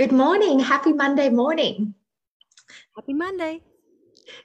Good 0.00 0.12
morning. 0.12 0.60
Happy 0.60 0.94
Monday 0.94 1.28
morning. 1.28 1.92
Happy 2.96 3.12
Monday. 3.12 3.60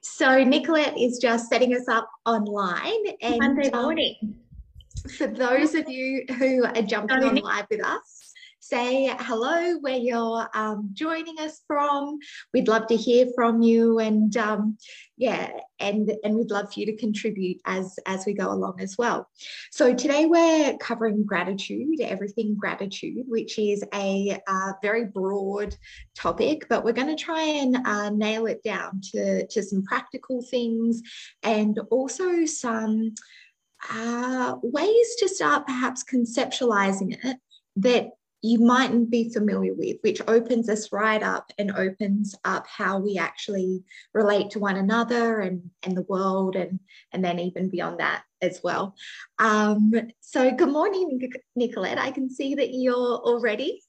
So, 0.02 0.44
Nicolette 0.44 0.98
is 0.98 1.18
just 1.18 1.48
setting 1.48 1.74
us 1.74 1.88
up 1.88 2.10
online. 2.26 3.16
And 3.22 3.40
Monday 3.40 3.70
um, 3.72 3.84
morning. 3.84 4.16
Um, 4.22 4.36
for 5.18 5.28
those 5.28 5.74
of 5.74 5.88
you 5.88 6.26
who 6.40 6.66
are 6.66 6.82
jumping 6.82 7.24
on 7.24 7.36
live 7.36 7.68
with 7.72 7.86
us, 7.86 8.25
say 8.68 9.16
hello 9.20 9.78
where 9.82 9.98
you're 9.98 10.50
um, 10.56 10.90
joining 10.94 11.40
us 11.40 11.62
from. 11.68 12.18
We'd 12.52 12.68
love 12.68 12.88
to 12.88 12.96
hear 12.96 13.28
from 13.36 13.62
you, 13.62 14.00
and 14.00 14.36
um, 14.38 14.78
yeah, 15.18 15.52
and 15.80 16.12
and 16.24 16.36
we'd 16.36 16.50
love 16.50 16.74
for 16.74 16.80
you 16.80 16.88
to 16.88 16.96
contribute 16.98 17.62
as 17.66 17.96
as 18.08 18.26
we 18.26 18.34
go 18.34 18.52
along 18.52 18.82
as 18.82 18.98
well. 18.98 19.30
So 19.72 19.94
today 19.94 20.26
we're 20.26 20.78
covering 20.78 21.26
gratitude, 21.26 22.02
everything 22.02 22.56
gratitude, 22.56 23.26
which 23.28 23.60
is 23.60 23.84
a 23.94 24.40
uh, 24.48 24.74
very 24.82 25.06
broad 25.06 25.76
topic, 26.16 26.66
but 26.68 26.84
we're 26.84 26.94
going 26.94 27.16
to 27.16 27.24
try 27.24 27.44
and 27.44 27.78
uh, 27.86 28.10
nail 28.10 28.48
it 28.48 28.64
down 28.64 29.02
to 29.12 29.46
to 29.46 29.62
some 29.62 29.84
practical 29.84 30.42
things 30.42 31.02
and 31.44 31.80
also 31.92 32.46
some. 32.46 33.14
Uh, 33.92 34.56
ways 34.64 35.16
to 35.20 35.30
start 35.30 35.68
perhaps 35.68 36.04
conceptualizing 36.04 37.16
it 37.24 37.38
that 37.76 38.10
you 38.46 38.60
mightn't 38.60 39.10
be 39.10 39.34
familiar 39.34 39.74
with, 39.74 39.98
which 40.02 40.22
opens 40.28 40.70
us 40.70 40.92
right 40.92 41.24
up 41.24 41.52
and 41.58 41.72
opens 41.72 42.36
up 42.46 42.68
how 42.68 43.00
we 43.00 43.18
actually 43.18 43.84
relate 44.14 44.52
to 44.52 44.60
one 44.60 44.76
another 44.76 45.40
and, 45.40 45.72
and 45.82 45.98
the 45.98 46.04
world 46.04 46.56
and, 46.56 46.80
and 47.12 47.26
then 47.26 47.40
even 47.40 47.70
beyond 47.70 48.00
that 48.00 48.24
as 48.44 48.62
well. 48.64 48.96
Um, 49.40 49.92
so 50.22 50.52
good 50.52 50.70
morning, 50.70 51.20
Nicolette. 51.56 51.98
I 51.98 52.12
can 52.12 52.30
see 52.30 52.54
that 52.54 52.70
you're 52.72 53.18
all 53.18 53.42
ready. 53.42 53.82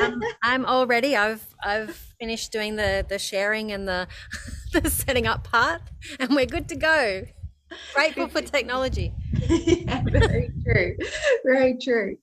um, 0.00 0.20
I'm 0.42 0.64
all 0.64 0.86
ready. 0.86 1.14
I've 1.14 1.46
I've 1.62 1.94
finished 2.18 2.50
doing 2.50 2.76
the 2.76 3.04
the 3.06 3.18
sharing 3.18 3.72
and 3.72 3.86
the 3.86 4.08
the 4.72 4.88
setting 4.88 5.26
up 5.26 5.44
part 5.44 5.82
and 6.18 6.30
we're 6.30 6.46
good 6.46 6.68
to 6.70 6.76
go. 6.76 7.24
Grateful 7.94 8.28
for 8.28 8.40
technology. 8.56 9.12
yeah, 9.48 10.02
very 10.10 10.50
true. 10.64 10.96
Very 11.44 11.76
true. 11.76 12.16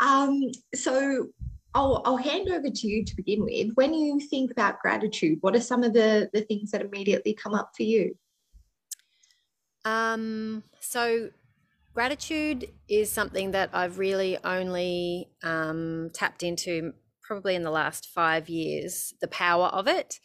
Um, 0.00 0.50
so 0.74 1.28
I'll, 1.74 2.02
I'll 2.04 2.16
hand 2.16 2.48
over 2.48 2.70
to 2.70 2.86
you 2.86 3.04
to 3.04 3.16
begin 3.16 3.44
with. 3.44 3.72
When 3.74 3.94
you 3.94 4.20
think 4.20 4.50
about 4.50 4.80
gratitude, 4.80 5.38
what 5.40 5.54
are 5.54 5.60
some 5.60 5.82
of 5.82 5.92
the, 5.92 6.30
the 6.32 6.42
things 6.42 6.70
that 6.70 6.82
immediately 6.82 7.34
come 7.34 7.54
up 7.54 7.72
for 7.76 7.82
you? 7.82 8.16
Um, 9.84 10.64
so 10.80 11.30
gratitude 11.94 12.70
is 12.88 13.10
something 13.10 13.52
that 13.52 13.70
I've 13.72 13.98
really 13.98 14.38
only 14.44 15.28
um, 15.42 16.10
tapped 16.12 16.42
into 16.42 16.92
probably 17.22 17.54
in 17.54 17.62
the 17.62 17.70
last 17.70 18.08
five 18.14 18.48
years, 18.48 19.14
the 19.20 19.28
power 19.28 19.66
of 19.66 19.86
it. 19.86 20.18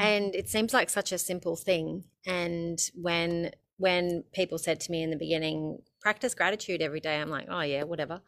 Mm. 0.00 0.04
And 0.04 0.34
it 0.34 0.48
seems 0.48 0.74
like 0.74 0.90
such 0.90 1.12
a 1.12 1.18
simple 1.18 1.56
thing. 1.56 2.04
And 2.26 2.78
when 2.94 3.52
when 3.78 4.24
people 4.34 4.58
said 4.58 4.78
to 4.78 4.92
me 4.92 5.02
in 5.02 5.08
the 5.08 5.16
beginning, 5.16 5.78
practice 6.02 6.34
gratitude 6.34 6.82
every 6.82 7.00
day, 7.00 7.18
I'm 7.18 7.30
like, 7.30 7.46
oh 7.48 7.62
yeah, 7.62 7.84
whatever. 7.84 8.20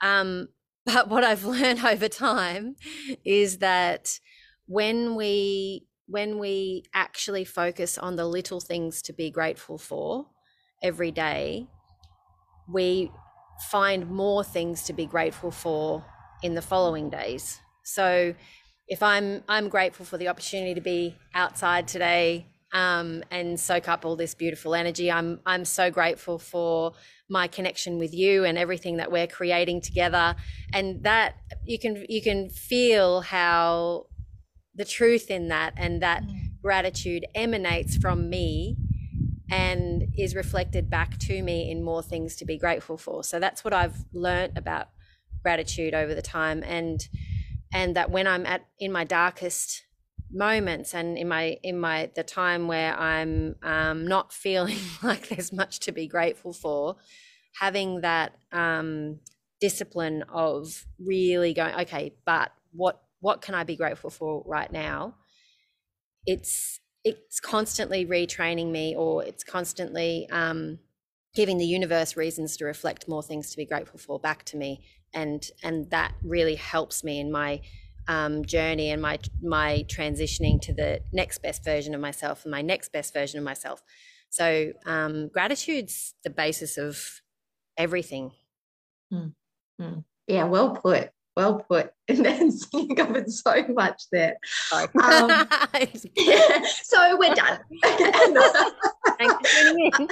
Um, 0.00 0.48
but 0.86 1.08
what 1.08 1.24
I've 1.24 1.44
learned 1.56 1.84
over 1.84 2.08
time 2.08 2.76
is 3.24 3.58
that 3.58 4.18
when 4.66 5.14
we 5.14 5.86
when 6.06 6.40
we 6.40 6.82
actually 6.92 7.44
focus 7.44 7.96
on 7.96 8.16
the 8.16 8.26
little 8.26 8.58
things 8.58 9.00
to 9.00 9.12
be 9.12 9.30
grateful 9.30 9.78
for 9.78 10.26
every 10.82 11.12
day, 11.12 11.68
we 12.68 13.12
find 13.70 14.10
more 14.10 14.42
things 14.42 14.82
to 14.82 14.92
be 14.92 15.06
grateful 15.06 15.52
for 15.52 16.04
in 16.42 16.54
the 16.54 16.62
following 16.62 17.10
days. 17.10 17.60
So 17.84 18.34
if 18.88 19.02
I'm 19.02 19.44
I'm 19.48 19.68
grateful 19.68 20.04
for 20.04 20.18
the 20.18 20.28
opportunity 20.28 20.74
to 20.74 20.80
be 20.80 21.16
outside 21.34 21.86
today 21.86 22.46
um, 22.72 23.22
and 23.30 23.58
soak 23.58 23.88
up 23.88 24.04
all 24.04 24.16
this 24.16 24.34
beautiful 24.34 24.74
energy. 24.74 25.10
I'm 25.10 25.40
I'm 25.46 25.64
so 25.64 25.90
grateful 25.90 26.38
for 26.38 26.92
my 27.28 27.46
connection 27.46 27.98
with 27.98 28.14
you 28.14 28.44
and 28.44 28.58
everything 28.58 28.96
that 28.98 29.10
we're 29.10 29.26
creating 29.26 29.80
together, 29.80 30.36
and 30.72 31.02
that 31.04 31.36
you 31.64 31.78
can 31.78 32.04
you 32.08 32.22
can 32.22 32.48
feel 32.48 33.20
how 33.20 34.06
the 34.74 34.84
truth 34.84 35.30
in 35.30 35.48
that 35.48 35.74
and 35.76 36.00
that 36.02 36.22
mm. 36.22 36.60
gratitude 36.62 37.26
emanates 37.34 37.96
from 37.96 38.30
me 38.30 38.76
and 39.50 40.04
is 40.16 40.34
reflected 40.34 40.88
back 40.88 41.18
to 41.18 41.42
me 41.42 41.70
in 41.70 41.82
more 41.82 42.02
things 42.02 42.36
to 42.36 42.44
be 42.44 42.56
grateful 42.56 42.96
for. 42.96 43.24
So 43.24 43.40
that's 43.40 43.64
what 43.64 43.74
I've 43.74 44.04
learned 44.12 44.56
about 44.56 44.90
gratitude 45.42 45.94
over 45.94 46.14
the 46.14 46.22
time 46.22 46.62
and 46.64 47.08
and 47.72 47.96
that 47.96 48.10
when 48.10 48.26
I'm 48.26 48.46
at 48.46 48.66
in 48.78 48.92
my 48.92 49.04
darkest 49.04 49.84
moments 50.32 50.94
and 50.94 51.18
in 51.18 51.28
my 51.28 51.58
in 51.62 51.78
my 51.78 52.10
the 52.14 52.22
time 52.22 52.68
where 52.68 52.96
i'm 52.98 53.56
um, 53.62 54.06
not 54.06 54.32
feeling 54.44 54.78
like 55.02 55.28
there's 55.28 55.52
much 55.52 55.80
to 55.80 55.92
be 55.92 56.06
grateful 56.06 56.52
for 56.52 56.96
having 57.58 58.00
that 58.02 58.32
um, 58.52 59.18
discipline 59.60 60.22
of 60.32 60.86
really 60.98 61.52
going 61.52 61.74
okay 61.74 62.12
but 62.24 62.52
what 62.72 63.02
what 63.20 63.42
can 63.42 63.54
i 63.54 63.64
be 63.64 63.76
grateful 63.76 64.10
for 64.10 64.42
right 64.46 64.72
now? 64.72 65.14
It's 66.26 66.80
it's 67.04 67.40
constantly 67.40 68.04
retraining 68.04 68.70
me 68.70 68.94
or 68.94 69.24
it's 69.24 69.42
constantly 69.42 70.28
um, 70.30 70.78
giving 71.34 71.56
the 71.56 71.64
universe 71.64 72.14
reasons 72.16 72.58
to 72.58 72.66
reflect 72.66 73.08
more 73.08 73.22
things 73.22 73.50
to 73.50 73.56
be 73.56 73.64
grateful 73.64 73.98
for 73.98 74.18
back 74.18 74.44
to 74.46 74.56
me. 74.56 74.84
And 75.14 75.46
and 75.62 75.90
that 75.90 76.14
really 76.22 76.56
helps 76.56 77.04
me 77.04 77.20
in 77.20 77.30
my 77.30 77.60
um, 78.08 78.44
journey 78.44 78.90
and 78.90 79.00
my 79.02 79.18
my 79.42 79.84
transitioning 79.88 80.60
to 80.62 80.72
the 80.72 81.00
next 81.12 81.42
best 81.42 81.64
version 81.64 81.94
of 81.94 82.00
myself 82.00 82.44
and 82.44 82.50
my 82.50 82.62
next 82.62 82.92
best 82.92 83.12
version 83.12 83.38
of 83.38 83.44
myself. 83.44 83.82
So 84.30 84.72
um, 84.86 85.28
gratitude's 85.28 86.14
the 86.22 86.30
basis 86.30 86.78
of 86.78 87.22
everything. 87.76 88.32
Mm, 89.12 89.32
mm. 89.80 90.04
Yeah, 90.26 90.44
well 90.44 90.70
put. 90.70 91.10
Well 91.36 91.64
put. 91.68 91.92
And 92.08 92.24
then 92.24 92.50
you 92.72 92.94
covered 92.96 93.30
so 93.30 93.64
much 93.68 94.02
there. 94.10 94.36
Um, 94.72 94.88
yeah, 96.16 96.64
so 96.82 97.16
we're 97.18 97.34
done. 97.34 97.60
Thanks 99.18 99.34
for 99.34 99.62
tuning 99.62 99.92
in. 99.98 100.08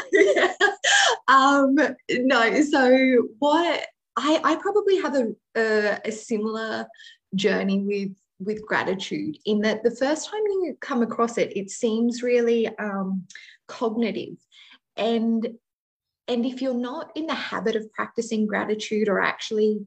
um, 1.27 1.77
no, 2.09 2.63
so 2.63 3.29
what 3.41 3.85
I, 4.17 4.41
I 4.43 4.57
probably 4.57 5.01
have 5.01 5.15
a, 5.15 5.27
a, 5.57 5.99
a 6.07 6.13
similar 6.13 6.87
journey 7.35 7.81
with 7.81 8.17
with 8.41 8.65
gratitude 8.65 9.37
in 9.47 9.61
that 9.61 9.83
the 9.83 9.91
first 9.91 10.31
time 10.31 10.41
you 10.47 10.77
come 10.81 11.03
across 11.03 11.39
it 11.39 11.57
it 11.57 11.71
seems 11.71 12.23
really 12.23 12.69
um, 12.79 13.25
cognitive. 13.67 14.37
And 14.97 15.47
and 16.27 16.45
if 16.45 16.61
you're 16.61 16.75
not 16.75 17.11
in 17.15 17.27
the 17.27 17.35
habit 17.35 17.75
of 17.77 17.93
practicing 17.93 18.47
gratitude 18.47 19.09
or 19.09 19.21
actually 19.21 19.87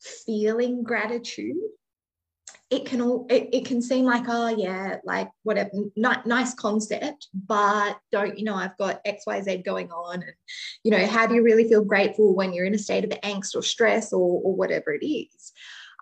feeling 0.00 0.82
gratitude 0.82 1.56
it 2.68 2.84
can 2.84 3.00
all 3.00 3.26
it, 3.30 3.48
it 3.52 3.64
can 3.64 3.80
seem 3.80 4.04
like 4.04 4.24
oh 4.28 4.48
yeah 4.48 4.96
like 5.04 5.28
whatever 5.44 5.70
n- 5.74 6.22
nice 6.26 6.52
concept 6.54 7.28
but 7.46 7.96
don't 8.10 8.38
you 8.38 8.44
know 8.44 8.54
i've 8.54 8.76
got 8.76 9.04
xyz 9.04 9.64
going 9.64 9.90
on 9.90 10.14
and 10.14 10.32
you 10.82 10.90
know 10.90 11.06
how 11.06 11.26
do 11.26 11.34
you 11.34 11.42
really 11.42 11.68
feel 11.68 11.84
grateful 11.84 12.34
when 12.34 12.52
you're 12.52 12.66
in 12.66 12.74
a 12.74 12.78
state 12.78 13.04
of 13.04 13.10
angst 13.20 13.54
or 13.54 13.62
stress 13.62 14.12
or, 14.12 14.40
or 14.42 14.54
whatever 14.54 14.92
it 14.92 15.04
is 15.04 15.52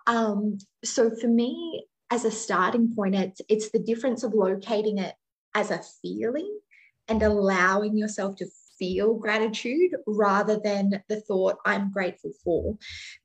um, 0.07 0.57
so 0.83 1.09
for 1.09 1.27
me, 1.27 1.85
as 2.11 2.25
a 2.25 2.31
starting 2.31 2.93
point, 2.95 3.15
it's, 3.15 3.41
it's 3.49 3.71
the 3.71 3.79
difference 3.79 4.23
of 4.23 4.33
locating 4.33 4.99
it 4.99 5.15
as 5.55 5.71
a 5.71 5.81
feeling 6.01 6.59
and 7.07 7.23
allowing 7.23 7.97
yourself 7.97 8.35
to 8.37 8.45
feel 8.77 9.15
gratitude 9.15 9.95
rather 10.05 10.59
than 10.59 11.03
the 11.07 11.21
thought 11.21 11.57
I'm 11.65 11.91
grateful 11.91 12.31
for. 12.43 12.77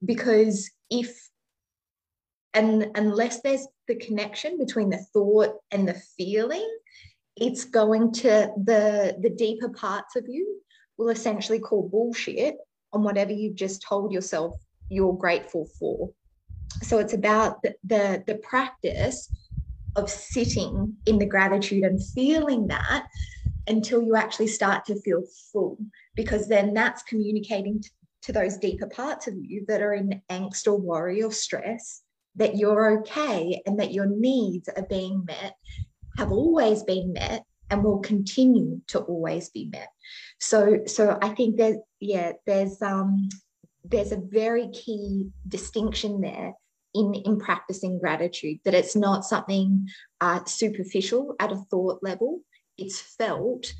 Because 0.05 0.71
if 0.91 1.29
and 2.53 2.91
unless 2.97 3.43
there's 3.43 3.67
the 3.87 3.95
connection 3.95 4.59
between 4.59 4.91
the 4.91 5.05
thought 5.13 5.55
and 5.71 5.87
the 5.87 6.03
feeling, 6.17 6.69
it's 7.37 7.65
going 7.65 8.13
to 8.13 8.53
the 8.57 9.17
the 9.21 9.31
deeper 9.31 9.69
parts 9.69 10.17
of 10.17 10.25
you 10.29 10.61
will 10.97 11.11
essentially 11.11 11.61
call 11.61 11.89
bullshit 11.89 12.57
on 12.93 13.03
whatever 13.05 13.33
you've 13.33 13.55
just 13.55 13.83
told 13.83 14.13
yourself 14.13 14.55
you're 14.89 15.17
grateful 15.17 15.67
for 15.79 16.11
so 16.83 16.99
it's 16.99 17.15
about 17.15 17.63
the, 17.63 17.75
the, 17.85 18.25
the 18.27 18.37
practice 18.37 19.31
of 19.97 20.09
sitting 20.09 20.95
in 21.07 21.19
the 21.19 21.27
gratitude 21.27 21.85
and 21.85 22.01
feeling 22.15 22.69
that 22.69 23.07
until 23.67 24.03
you 24.03 24.17
actually 24.17 24.47
start 24.47 24.85
to 24.85 25.01
feel 25.01 25.23
full 25.53 25.79
because 26.17 26.49
then 26.49 26.73
that's 26.73 27.03
communicating 27.03 27.81
to, 27.81 27.91
to 28.23 28.33
those 28.33 28.57
deeper 28.57 28.87
parts 28.87 29.27
of 29.27 29.35
you 29.37 29.65
that 29.69 29.83
are 29.83 29.95
in 29.95 30.21
angst 30.31 30.67
or 30.67 30.79
worry 30.79 31.23
or 31.23 31.33
stress 31.33 32.03
that 32.37 32.57
you're 32.57 33.01
okay 33.01 33.61
and 33.67 33.79
that 33.81 33.93
your 33.93 34.07
needs 34.07 34.69
are 34.69 34.87
being 34.89 35.25
met 35.27 35.55
have 36.17 36.33
always 36.33 36.83
been 36.83 37.13
met 37.13 37.45
and 37.71 37.85
will 37.85 38.01
continue 38.01 38.81
to 38.89 38.99
always 39.01 39.49
be 39.51 39.67
met. 39.67 39.89
So 40.39 40.81
so 40.87 41.19
i 41.23 41.31
think 41.31 41.57
that 41.59 41.77
yeah 42.01 42.33
there's 42.47 42.81
um 42.83 43.29
there's 43.85 44.13
a 44.13 44.17
very 44.17 44.69
key 44.69 45.31
distinction 45.49 46.21
there 46.21 46.55
in 46.95 47.15
in 47.15 47.39
practicing 47.39 47.99
gratitude 47.99 48.59
that 48.65 48.75
it's 48.75 48.97
not 48.97 49.25
something 49.25 49.89
uh, 50.21 50.45
superficial 50.45 51.35
at 51.39 51.53
a 51.53 51.57
thought 51.71 52.01
level. 52.03 52.41
It's 52.79 53.01
felt 53.01 53.73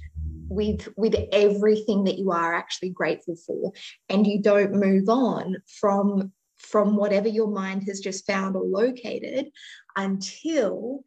with 0.49 0.89
with 0.97 1.15
everything 1.33 2.05
that 2.05 2.19
you 2.19 2.31
are 2.33 2.55
actually 2.55 2.91
grateful 2.91 3.37
for. 3.47 3.73
And 4.09 4.27
you 4.27 4.43
don't 4.43 4.75
move 4.75 5.09
on 5.09 5.57
from 5.81 6.33
from 6.59 6.97
whatever 6.97 7.29
your 7.29 7.49
mind 7.49 7.85
has 7.89 8.01
just 8.01 8.27
found 8.27 8.55
or 8.55 8.65
located 8.65 9.47
until 9.97 11.03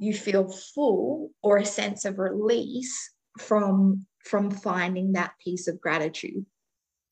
you 0.00 0.12
feel 0.12 0.48
full 0.48 1.30
or 1.42 1.58
a 1.58 1.64
sense 1.64 2.04
of 2.04 2.18
release 2.18 3.12
from 3.38 4.06
from 4.24 4.50
finding 4.50 5.12
that 5.12 5.32
piece 5.42 5.68
of 5.68 5.80
gratitude. 5.80 6.44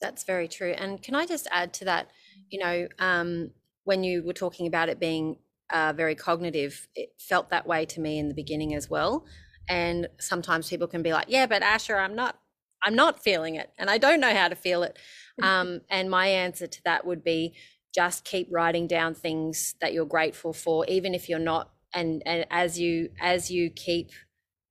That's 0.00 0.24
very 0.24 0.48
true. 0.48 0.72
And 0.72 1.00
can 1.00 1.14
i 1.14 1.24
just 1.24 1.46
add 1.50 1.72
to 1.74 1.84
that 1.86 2.10
you 2.50 2.58
know 2.58 2.88
um, 2.98 3.50
when 3.84 4.04
you 4.04 4.22
were 4.24 4.32
talking 4.32 4.66
about 4.66 4.88
it 4.88 4.98
being 4.98 5.36
uh, 5.72 5.92
very 5.96 6.14
cognitive 6.14 6.88
it 6.94 7.10
felt 7.18 7.50
that 7.50 7.66
way 7.66 7.86
to 7.86 8.00
me 8.00 8.18
in 8.18 8.28
the 8.28 8.34
beginning 8.34 8.74
as 8.74 8.90
well. 8.90 9.24
And 9.68 10.08
sometimes 10.18 10.68
people 10.68 10.86
can 10.88 11.02
be 11.02 11.12
like 11.12 11.26
yeah 11.28 11.46
but 11.46 11.62
asha 11.62 11.96
i'm 11.98 12.14
not 12.14 12.38
i'm 12.82 12.94
not 12.94 13.22
feeling 13.22 13.54
it 13.54 13.70
and 13.78 13.88
i 13.88 13.96
don't 13.96 14.20
know 14.20 14.34
how 14.34 14.48
to 14.48 14.56
feel 14.56 14.82
it. 14.82 14.98
Um, 15.42 15.80
and 15.90 16.08
my 16.08 16.28
answer 16.28 16.68
to 16.68 16.80
that 16.84 17.04
would 17.04 17.24
be 17.24 17.54
just 17.92 18.24
keep 18.24 18.46
writing 18.52 18.86
down 18.86 19.14
things 19.14 19.74
that 19.80 19.92
you're 19.92 20.06
grateful 20.06 20.52
for 20.52 20.86
even 20.86 21.12
if 21.12 21.28
you're 21.28 21.40
not 21.40 21.70
and 21.94 22.22
and 22.26 22.46
as 22.50 22.78
you 22.78 23.10
as 23.20 23.50
you 23.50 23.70
keep 23.70 24.10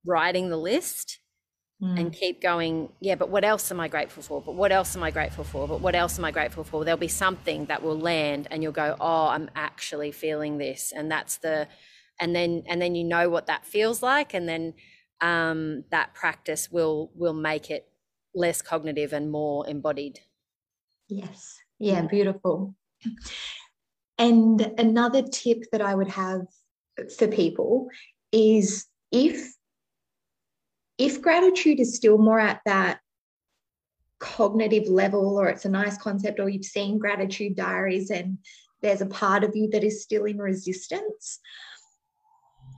writing 0.06 0.50
the 0.50 0.56
list 0.56 1.18
mm. 1.84 2.00
and 2.00 2.12
keep 2.12 2.40
going 2.40 2.88
yeah 3.00 3.14
but 3.14 3.28
what 3.28 3.44
else 3.44 3.70
am 3.70 3.78
i 3.80 3.88
grateful 3.88 4.22
for? 4.22 4.40
But 4.40 4.54
what 4.54 4.72
else 4.72 4.96
am 4.96 5.02
i 5.02 5.10
grateful 5.10 5.44
for? 5.44 5.68
But 5.68 5.80
what 5.80 5.94
else 5.94 6.18
am 6.18 6.24
i 6.24 6.30
grateful 6.30 6.64
for? 6.64 6.84
There'll 6.84 6.98
be 6.98 7.08
something 7.08 7.66
that 7.66 7.82
will 7.82 7.98
land 7.98 8.48
and 8.50 8.62
you'll 8.62 8.72
go 8.72 8.96
oh 9.00 9.28
i'm 9.28 9.50
actually 9.54 10.12
feeling 10.12 10.58
this. 10.58 10.92
And 10.96 11.10
that's 11.10 11.36
the 11.38 11.68
and 12.20 12.34
then 12.34 12.64
and 12.66 12.80
then 12.80 12.94
you 12.94 13.04
know 13.04 13.28
what 13.28 13.46
that 13.46 13.66
feels 13.66 14.02
like 14.02 14.34
and 14.34 14.48
then 14.48 14.74
um, 15.20 15.84
that 15.90 16.12
practice 16.14 16.70
will 16.70 17.10
will 17.14 17.32
make 17.32 17.70
it 17.70 17.88
less 18.34 18.60
cognitive 18.60 19.12
and 19.12 19.30
more 19.30 19.66
embodied. 19.68 20.20
Yes. 21.08 21.58
Yeah 21.78 22.02
beautiful. 22.02 22.74
And 24.18 24.60
another 24.78 25.22
tip 25.22 25.64
that 25.72 25.82
i 25.82 25.94
would 25.94 26.08
have 26.08 26.42
for 27.18 27.26
people 27.26 27.88
is 28.32 28.86
if 29.10 29.53
if 30.98 31.20
gratitude 31.20 31.80
is 31.80 31.96
still 31.96 32.18
more 32.18 32.40
at 32.40 32.60
that 32.66 33.00
cognitive 34.20 34.88
level 34.88 35.38
or 35.38 35.48
it's 35.48 35.64
a 35.64 35.68
nice 35.68 35.98
concept 35.98 36.40
or 36.40 36.48
you've 36.48 36.64
seen 36.64 36.98
gratitude 36.98 37.56
diaries 37.56 38.10
and 38.10 38.38
there's 38.80 39.00
a 39.00 39.06
part 39.06 39.44
of 39.44 39.54
you 39.54 39.68
that 39.70 39.84
is 39.84 40.02
still 40.02 40.24
in 40.24 40.38
resistance 40.38 41.40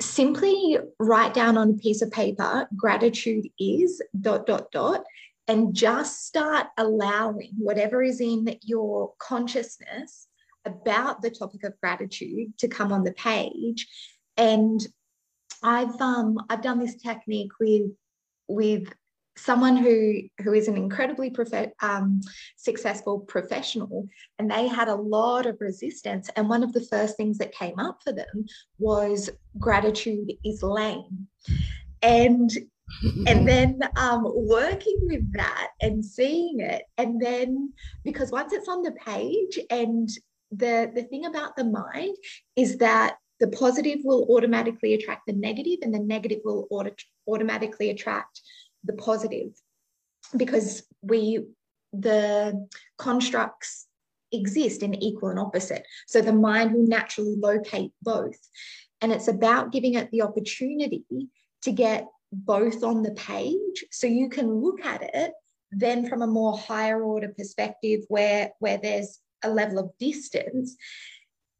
simply 0.01 0.79
write 0.99 1.35
down 1.35 1.57
on 1.57 1.71
a 1.71 1.75
piece 1.75 2.03
of 2.03 2.11
paper 2.11 2.69
gratitude 2.77 3.47
is 3.61 4.03
dot 4.21 4.47
dot 4.47 4.71
dot 4.73 5.05
and 5.49 5.75
just 5.75 6.27
start 6.27 6.67
allowing 6.77 7.53
whatever 7.57 8.03
is 8.03 8.21
in 8.21 8.59
your 8.63 9.13
consciousness 9.19 10.27
about 10.65 11.23
the 11.23 11.31
topic 11.31 11.63
of 11.63 11.79
gratitude 11.81 12.53
to 12.59 12.67
come 12.67 12.93
on 12.93 13.05
the 13.05 13.13
page. 13.13 13.87
And 14.37 14.85
i've 15.63 15.99
um 16.03 16.37
i've 16.51 16.61
done 16.61 16.79
this 16.79 16.97
technique 16.97 17.51
with 17.59 17.91
with 18.49 18.93
someone 19.37 19.77
who 19.77 20.23
who 20.43 20.55
is 20.55 20.67
an 20.67 20.77
incredibly 20.77 21.31
prof- 21.31 21.73
um, 21.81 22.21
successful 22.57 23.21
professional 23.21 24.09
and 24.39 24.51
they 24.51 24.67
had 24.67 24.89
a 24.89 24.95
lot 24.95 25.47
of 25.47 25.61
resistance 25.61 26.31
and 26.37 26.49
one 26.49 26.63
of 26.63 26.73
the 26.73 26.87
first 26.91 27.17
things 27.17 27.39
that 27.39 27.53
came 27.53 27.79
up 27.79 27.99
for 28.03 28.13
them 28.13 28.47
was 28.79 29.31
gratitude 29.59 30.33
is 30.45 30.63
lame. 30.63 31.29
And 32.03 32.51
and 33.27 33.47
then 33.49 33.81
um, 33.97 34.23
working 34.25 34.99
with 35.03 35.33
that 35.33 35.71
and 35.81 36.05
seeing 36.05 36.61
it 36.61 36.85
and 36.97 37.21
then 37.21 37.73
because 38.05 38.31
once 38.31 38.53
it's 38.53 38.69
on 38.69 38.83
the 38.83 38.93
page 38.93 39.59
and 39.71 40.09
the 40.53 40.91
the 40.95 41.03
thing 41.03 41.27
about 41.27 41.57
the 41.57 41.65
mind 41.65 42.17
is 42.55 42.79
that 42.79 43.17
the 43.41 43.49
positive 43.49 43.99
will 44.03 44.27
automatically 44.31 44.95
attract 44.95 45.27
the 45.27 45.33
negative 45.33 45.79
and 45.83 45.93
the 45.93 45.99
negative 45.99 46.41
will 46.45 46.67
auto- 46.71 46.95
automatically 47.29 47.91
attract 47.91 48.41
the 48.85 48.95
positive. 48.95 49.51
Because 50.37 50.83
we 51.03 51.47
the 51.93 52.67
constructs 52.99 53.87
exist 54.33 54.83
in 54.83 54.95
equal 54.95 55.31
and 55.31 55.39
opposite. 55.39 55.87
So 56.07 56.21
the 56.21 56.33
mind 56.33 56.73
will 56.73 56.87
naturally 56.87 57.37
locate 57.37 57.93
both. 58.03 58.39
And 59.01 59.13
it's 59.13 59.29
about 59.29 59.73
giving 59.73 59.95
it 59.95 60.11
the 60.11 60.23
opportunity 60.23 61.05
to 61.63 61.73
get 61.73 62.07
both 62.33 62.83
on 62.83 63.03
the 63.03 63.13
page. 63.13 63.85
So 63.93 64.07
you 64.07 64.29
can 64.29 64.53
look 64.53 64.85
at 64.85 65.03
it 65.15 65.33
then 65.73 66.09
from 66.09 66.23
a 66.23 66.27
more 66.27 66.57
higher 66.57 67.03
order 67.03 67.29
perspective 67.37 68.01
where 68.09 68.51
where 68.61 68.79
there's 68.79 69.21
a 69.43 69.51
level 69.51 69.79
of 69.79 69.91
distance 69.99 70.77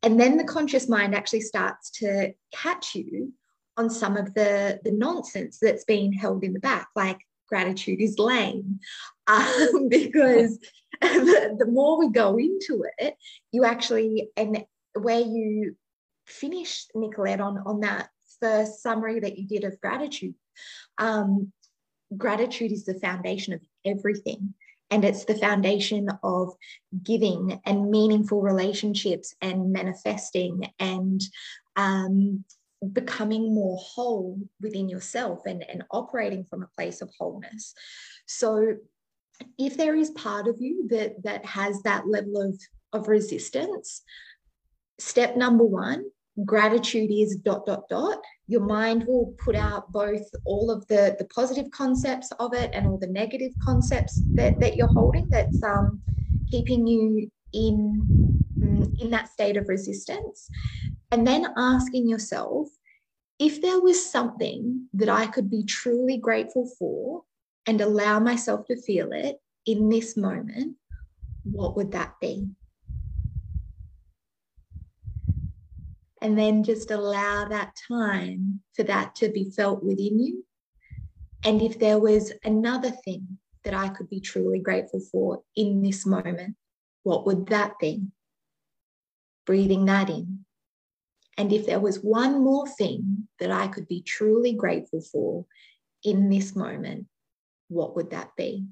and 0.03 0.21
then 0.21 0.37
the 0.37 0.45
conscious 0.45 0.89
mind 0.89 1.15
actually 1.15 1.41
starts 1.41 1.91
to 1.91 2.33
catch 2.53 2.95
you 2.95 3.33
on 3.77 3.91
some 3.91 4.17
of 4.17 4.35
the, 4.35 4.81
the 4.85 4.93
nonsense 4.93 5.59
that's 5.61 5.85
being 5.85 6.13
held 6.13 6.45
in 6.45 6.53
the 6.53 6.61
back, 6.61 6.89
like 6.95 7.19
gratitude 7.49 8.01
is 8.01 8.19
lame. 8.19 8.81
Um, 9.29 9.89
because 9.89 10.57
the, 11.01 11.57
the 11.59 11.67
more 11.67 11.99
we 11.99 12.11
go 12.11 12.39
into 12.39 12.85
it, 12.99 13.17
you 13.51 13.65
actually, 13.65 14.29
and 14.37 14.65
where 14.95 15.19
you 15.19 15.75
finish, 16.27 16.87
Nicolette, 16.95 17.41
on, 17.41 17.59
on 17.67 17.81
that 17.81 18.11
first 18.41 18.85
summary 18.85 19.19
that 19.19 19.37
you 19.37 19.49
did 19.49 19.65
of 19.65 19.81
gratitude, 19.81 20.37
um, 20.99 21.53
gratitude 22.17 22.71
is 22.71 22.85
the 22.85 22.95
foundation 22.95 23.53
of 23.53 23.61
everything. 23.85 24.55
And 24.91 25.05
it's 25.05 25.25
the 25.25 25.35
foundation 25.35 26.09
of 26.23 26.55
giving 27.03 27.61
and 27.67 27.91
meaningful 27.91 28.41
relationships 28.41 29.35
and 29.41 29.73
manifesting 29.73 30.71
and 30.79 31.21
um, 31.75 32.45
becoming 32.93 33.55
more 33.55 33.79
whole 33.81 34.39
within 34.61 34.89
yourself 34.89 35.41
and, 35.47 35.65
and 35.69 35.83
operating 35.91 36.45
from 36.49 36.63
a 36.63 36.71
place 36.77 37.03
of 37.03 37.11
wholeness. 37.19 37.75
So 38.27 38.77
if 39.59 39.77
there 39.77 39.97
is 39.97 40.11
part 40.11 40.47
of 40.47 40.57
you 40.61 40.87
that 40.91 41.23
that 41.25 41.45
has 41.45 41.83
that 41.83 42.07
level 42.07 42.41
of, 42.41 42.61
of 42.93 43.09
resistance, 43.09 44.03
step 44.99 45.37
number 45.37 45.65
one, 45.65 46.05
gratitude 46.45 47.11
is 47.11 47.37
dot 47.37 47.67
dot 47.67 47.89
dot. 47.89 48.23
Your 48.49 48.61
mind 48.61 49.05
will 49.07 49.35
put 49.45 49.57
out 49.57 49.91
both 49.93 50.23
all 50.45 50.71
of 50.71 50.87
the, 50.87 51.17
the 51.19 51.27
positive 51.27 51.71
concepts 51.71 52.31
of 52.39 52.55
it 52.55 52.71
and 52.73 52.87
all 52.87 52.99
the 52.99 53.07
negative 53.09 53.53
concepts 53.63 54.25
that, 54.37 54.61
that 54.61 54.77
you're 54.77 54.87
holding 54.87 55.29
that's 55.31 55.63
um, 55.63 56.03
keeping 56.51 56.87
you 56.87 57.31
in, 57.53 58.09
mm, 58.63 58.93
in 59.01 59.11
that 59.11 59.29
state 59.29 59.57
of 59.57 59.69
resistance 59.69 60.49
and 61.11 61.27
then 61.27 61.47
asking 61.57 62.09
yourself 62.09 62.69
if 63.39 63.61
there 63.61 63.81
was 63.81 64.11
something 64.11 64.89
that 64.95 65.09
I 65.09 65.27
could 65.27 65.51
be 65.51 65.65
truly 65.65 66.17
grateful 66.17 66.71
for 66.79 67.23
and 67.67 67.81
allow 67.81 68.19
myself 68.19 68.67
to 68.67 68.81
feel 68.81 69.13
it 69.13 69.37
in 69.67 69.89
this 69.89 70.17
moment, 70.17 70.77
what 71.43 71.77
would 71.77 71.93
that 71.93 72.15
be? 72.21 72.49
And 76.23 76.39
then 76.39 76.65
just 76.65 76.91
allow 76.91 77.47
that 77.47 77.77
time 77.89 78.61
for 78.75 78.83
that 78.85 79.15
to 79.17 79.29
be 79.29 79.51
felt 79.51 79.83
within 79.83 80.19
you. 80.19 80.45
And 81.45 81.61
if 81.61 81.79
there 81.79 81.99
was 81.99 82.33
another 82.45 82.91
thing 82.91 83.39
that 83.65 83.75
I 83.75 83.89
could 83.89 84.09
be 84.09 84.21
truly 84.21 84.59
grateful 84.59 85.01
for 85.13 85.43
in 85.55 85.83
this 85.83 86.07
moment, 86.07 86.57
what 87.03 87.27
would 87.27 87.47
that 87.49 87.79
be? 87.79 88.07
Breathing 89.45 89.85
that 89.87 90.09
in 90.09 90.47
and 91.39 91.53
if 91.53 91.67
there 91.67 91.81
was 91.81 92.03
one 92.03 92.43
more 92.43 92.67
thing 92.67 93.29
that 93.41 93.51
I 93.51 93.69
could 93.69 93.87
be 93.89 94.03
truly 94.03 94.53
grateful 94.53 95.01
for 95.01 95.45
in 96.03 96.31
this 96.31 96.57
moment, 96.57 97.07
what 97.69 97.95
would 97.97 98.11
that 98.11 98.31
be? 98.37 98.65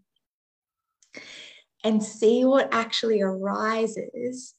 And 1.83 2.03
see 2.03 2.45
what 2.45 2.73
actually 2.73 3.21
arises 3.21 4.55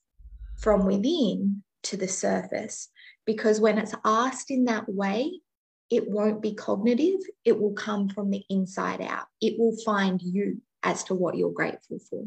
from 0.57 0.85
within 0.85 1.63
to 1.85 1.97
the 1.97 2.07
surface. 2.07 2.89
Because 3.25 3.59
when 3.59 3.77
it's 3.77 3.95
asked 4.03 4.51
in 4.51 4.65
that 4.65 4.87
way, 4.87 5.41
it 5.89 6.09
won't 6.09 6.41
be 6.41 6.53
cognitive, 6.53 7.19
it 7.43 7.59
will 7.59 7.73
come 7.73 8.09
from 8.09 8.31
the 8.31 8.43
inside 8.49 9.01
out. 9.01 9.27
It 9.41 9.55
will 9.59 9.75
find 9.85 10.21
you 10.21 10.61
as 10.83 11.03
to 11.05 11.13
what 11.13 11.37
you're 11.37 11.51
grateful 11.51 11.99
for. 12.09 12.25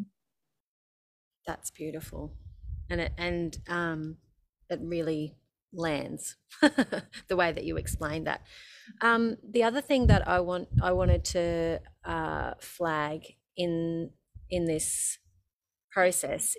That's 1.47 1.71
beautiful. 1.71 2.33
And 2.91 3.01
it 3.01 3.13
and 3.19 3.57
um 3.69 4.17
it 4.71 4.81
really 4.83 5.35
lands 5.73 6.37
the 6.61 7.37
way 7.37 7.53
that 7.53 7.65
you 7.65 7.77
explained 7.77 8.27
that 8.27 8.43
um, 9.03 9.37
the 9.47 9.63
other 9.63 9.81
thing 9.81 10.07
that 10.07 10.27
i 10.27 10.41
want 10.41 10.69
i 10.83 10.91
wanted 10.93 11.25
to 11.25 11.79
uh, 12.05 12.53
flag 12.59 13.23
in 13.57 14.11
in 14.49 14.65
this 14.65 15.19
process 15.91 16.57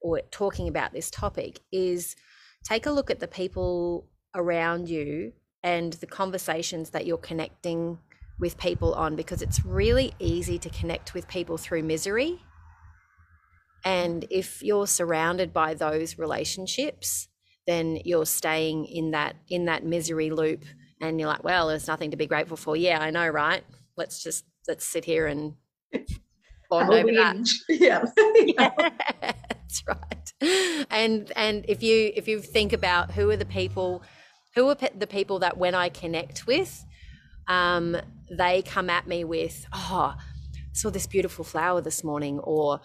or 0.00 0.20
talking 0.30 0.68
about 0.68 0.92
this 0.92 1.10
topic 1.10 1.60
is 1.72 2.16
take 2.64 2.86
a 2.86 2.90
look 2.90 3.10
at 3.10 3.20
the 3.20 3.28
people 3.28 4.08
around 4.34 4.88
you 4.88 5.32
and 5.62 5.94
the 5.94 6.06
conversations 6.06 6.90
that 6.90 7.06
you're 7.06 7.18
connecting 7.18 7.98
with 8.38 8.56
people 8.58 8.94
on 8.94 9.16
because 9.16 9.42
it's 9.42 9.64
really 9.64 10.14
easy 10.18 10.58
to 10.58 10.70
connect 10.70 11.14
with 11.14 11.26
people 11.28 11.56
through 11.58 11.82
misery. 11.82 12.40
And 13.84 14.24
if 14.30 14.62
you're 14.62 14.86
surrounded 14.86 15.52
by 15.52 15.74
those 15.74 16.18
relationships, 16.18 17.28
then 17.66 17.98
you're 18.04 18.26
staying 18.26 18.86
in 18.86 19.10
that 19.12 19.36
in 19.48 19.66
that 19.66 19.84
misery 19.84 20.30
loop 20.30 20.64
and 21.00 21.20
you're 21.20 21.28
like, 21.28 21.44
well, 21.44 21.68
there's 21.68 21.86
nothing 21.86 22.10
to 22.10 22.16
be 22.16 22.26
grateful 22.26 22.56
for. 22.56 22.76
Yeah, 22.76 22.98
I 23.00 23.10
know, 23.10 23.28
right? 23.28 23.62
Let's 23.96 24.22
just 24.22 24.44
let's 24.66 24.84
sit 24.84 25.04
here 25.04 25.26
and 25.26 25.54
bond 26.70 26.92
over 26.92 27.12
that. 27.12 27.48
Yeah. 27.68 28.04
yeah. 28.58 29.32
That's 29.68 29.84
right. 29.88 30.86
And 30.90 31.32
and 31.36 31.64
if 31.68 31.82
you 31.82 32.12
if 32.16 32.28
you 32.28 32.40
think 32.40 32.72
about 32.72 33.12
who 33.12 33.30
are 33.30 33.36
the 33.36 33.46
people 33.46 34.02
who 34.54 34.68
are 34.68 34.76
the 34.76 35.06
people 35.06 35.40
that 35.40 35.58
when 35.58 35.74
I 35.74 35.90
connect 35.90 36.46
with, 36.46 36.84
um, 37.48 37.96
they 38.30 38.62
come 38.62 38.90
at 38.90 39.06
me 39.06 39.24
with, 39.24 39.66
oh, 39.72 40.16
I 40.18 40.22
saw 40.72 40.90
this 40.90 41.06
beautiful 41.06 41.44
flower 41.44 41.80
this 41.80 42.02
morning, 42.02 42.40
or 42.40 42.80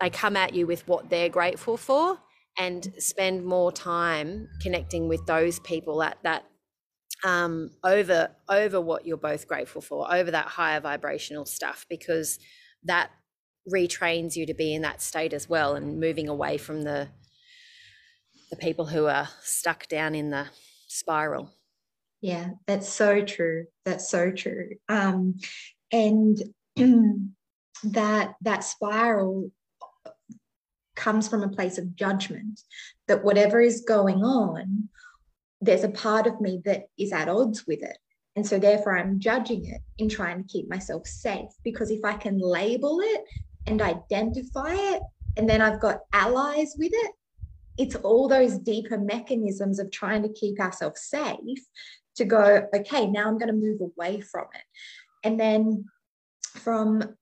they 0.00 0.10
come 0.10 0.36
at 0.36 0.54
you 0.54 0.66
with 0.66 0.86
what 0.88 1.10
they're 1.10 1.28
grateful 1.28 1.76
for 1.76 2.18
and 2.58 2.92
spend 2.98 3.44
more 3.44 3.72
time 3.72 4.48
connecting 4.62 5.08
with 5.08 5.26
those 5.26 5.60
people 5.60 6.02
at 6.02 6.18
that 6.22 6.44
um, 7.24 7.70
over 7.84 8.30
over 8.48 8.80
what 8.80 9.06
you're 9.06 9.16
both 9.18 9.48
grateful 9.48 9.82
for, 9.82 10.12
over 10.12 10.30
that 10.30 10.46
higher 10.46 10.80
vibrational 10.80 11.46
stuff, 11.46 11.86
because 11.90 12.38
that 12.84 13.10
retrains 13.68 14.36
you 14.36 14.46
to 14.46 14.54
be 14.54 14.74
in 14.74 14.82
that 14.82 15.02
state 15.02 15.32
as 15.32 15.48
well 15.48 15.74
and 15.74 16.00
moving 16.00 16.28
away 16.28 16.56
from 16.56 16.82
the 16.82 17.08
the 18.50 18.56
people 18.56 18.86
who 18.86 19.06
are 19.06 19.28
stuck 19.42 19.86
down 19.86 20.14
in 20.14 20.30
the 20.30 20.46
spiral. 20.88 21.50
Yeah, 22.20 22.50
that's 22.66 22.88
so 22.88 23.24
true. 23.24 23.66
That's 23.84 24.10
so 24.10 24.32
true. 24.32 24.70
Um, 24.88 25.36
and 25.92 26.36
that 27.84 28.34
that 28.42 28.64
spiral 28.64 29.50
comes 30.96 31.28
from 31.28 31.42
a 31.42 31.48
place 31.48 31.78
of 31.78 31.94
judgment 31.94 32.60
that 33.08 33.24
whatever 33.24 33.60
is 33.60 33.84
going 33.86 34.22
on, 34.22 34.88
there's 35.60 35.84
a 35.84 35.88
part 35.88 36.26
of 36.26 36.40
me 36.40 36.60
that 36.64 36.88
is 36.98 37.12
at 37.12 37.28
odds 37.28 37.66
with 37.66 37.82
it. 37.82 37.96
And 38.36 38.46
so 38.46 38.58
therefore 38.58 38.98
I'm 38.98 39.18
judging 39.18 39.64
it 39.66 39.80
in 39.98 40.08
trying 40.08 40.42
to 40.42 40.48
keep 40.48 40.68
myself 40.68 41.06
safe. 41.06 41.50
Because 41.64 41.90
if 41.90 42.04
I 42.04 42.14
can 42.14 42.38
label 42.38 43.00
it 43.00 43.24
and 43.70 43.80
identify 43.80 44.74
it, 44.74 45.02
and 45.36 45.48
then 45.48 45.62
I've 45.62 45.80
got 45.80 46.00
allies 46.12 46.74
with 46.76 46.90
it, 46.92 47.12
it's 47.78 47.94
all 47.96 48.28
those 48.28 48.58
deeper 48.58 48.98
mechanisms 48.98 49.78
of 49.78 49.90
trying 49.90 50.22
to 50.24 50.28
keep 50.28 50.60
ourselves 50.60 51.02
safe 51.02 51.64
to 52.16 52.24
go, 52.24 52.66
okay, 52.74 53.06
now 53.06 53.28
I'm 53.28 53.38
going 53.38 53.48
to 53.48 53.54
move 53.54 53.80
away 53.80 54.20
from 54.20 54.46
it. 54.54 54.64
And 55.24 55.38
then 55.38 55.84
from 56.56 57.14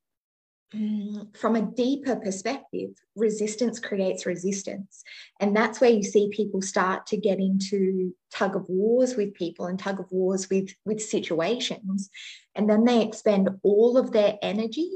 mm, 0.74 1.36
from 1.36 1.54
a 1.54 1.62
deeper 1.62 2.16
perspective, 2.16 2.90
resistance 3.14 3.78
creates 3.78 4.24
resistance. 4.24 5.04
And 5.38 5.54
that's 5.54 5.80
where 5.80 5.90
you 5.90 6.02
see 6.02 6.30
people 6.30 6.62
start 6.62 7.06
to 7.08 7.16
get 7.16 7.38
into 7.38 8.14
tug 8.32 8.56
of 8.56 8.68
wars 8.68 9.16
with 9.16 9.34
people 9.34 9.66
and 9.66 9.78
tug 9.78 10.00
of 10.00 10.10
wars 10.10 10.48
with, 10.50 10.70
with 10.86 11.00
situations. 11.00 12.08
And 12.54 12.68
then 12.68 12.84
they 12.84 13.02
expend 13.02 13.50
all 13.62 13.98
of 13.98 14.12
their 14.12 14.38
energy 14.42 14.90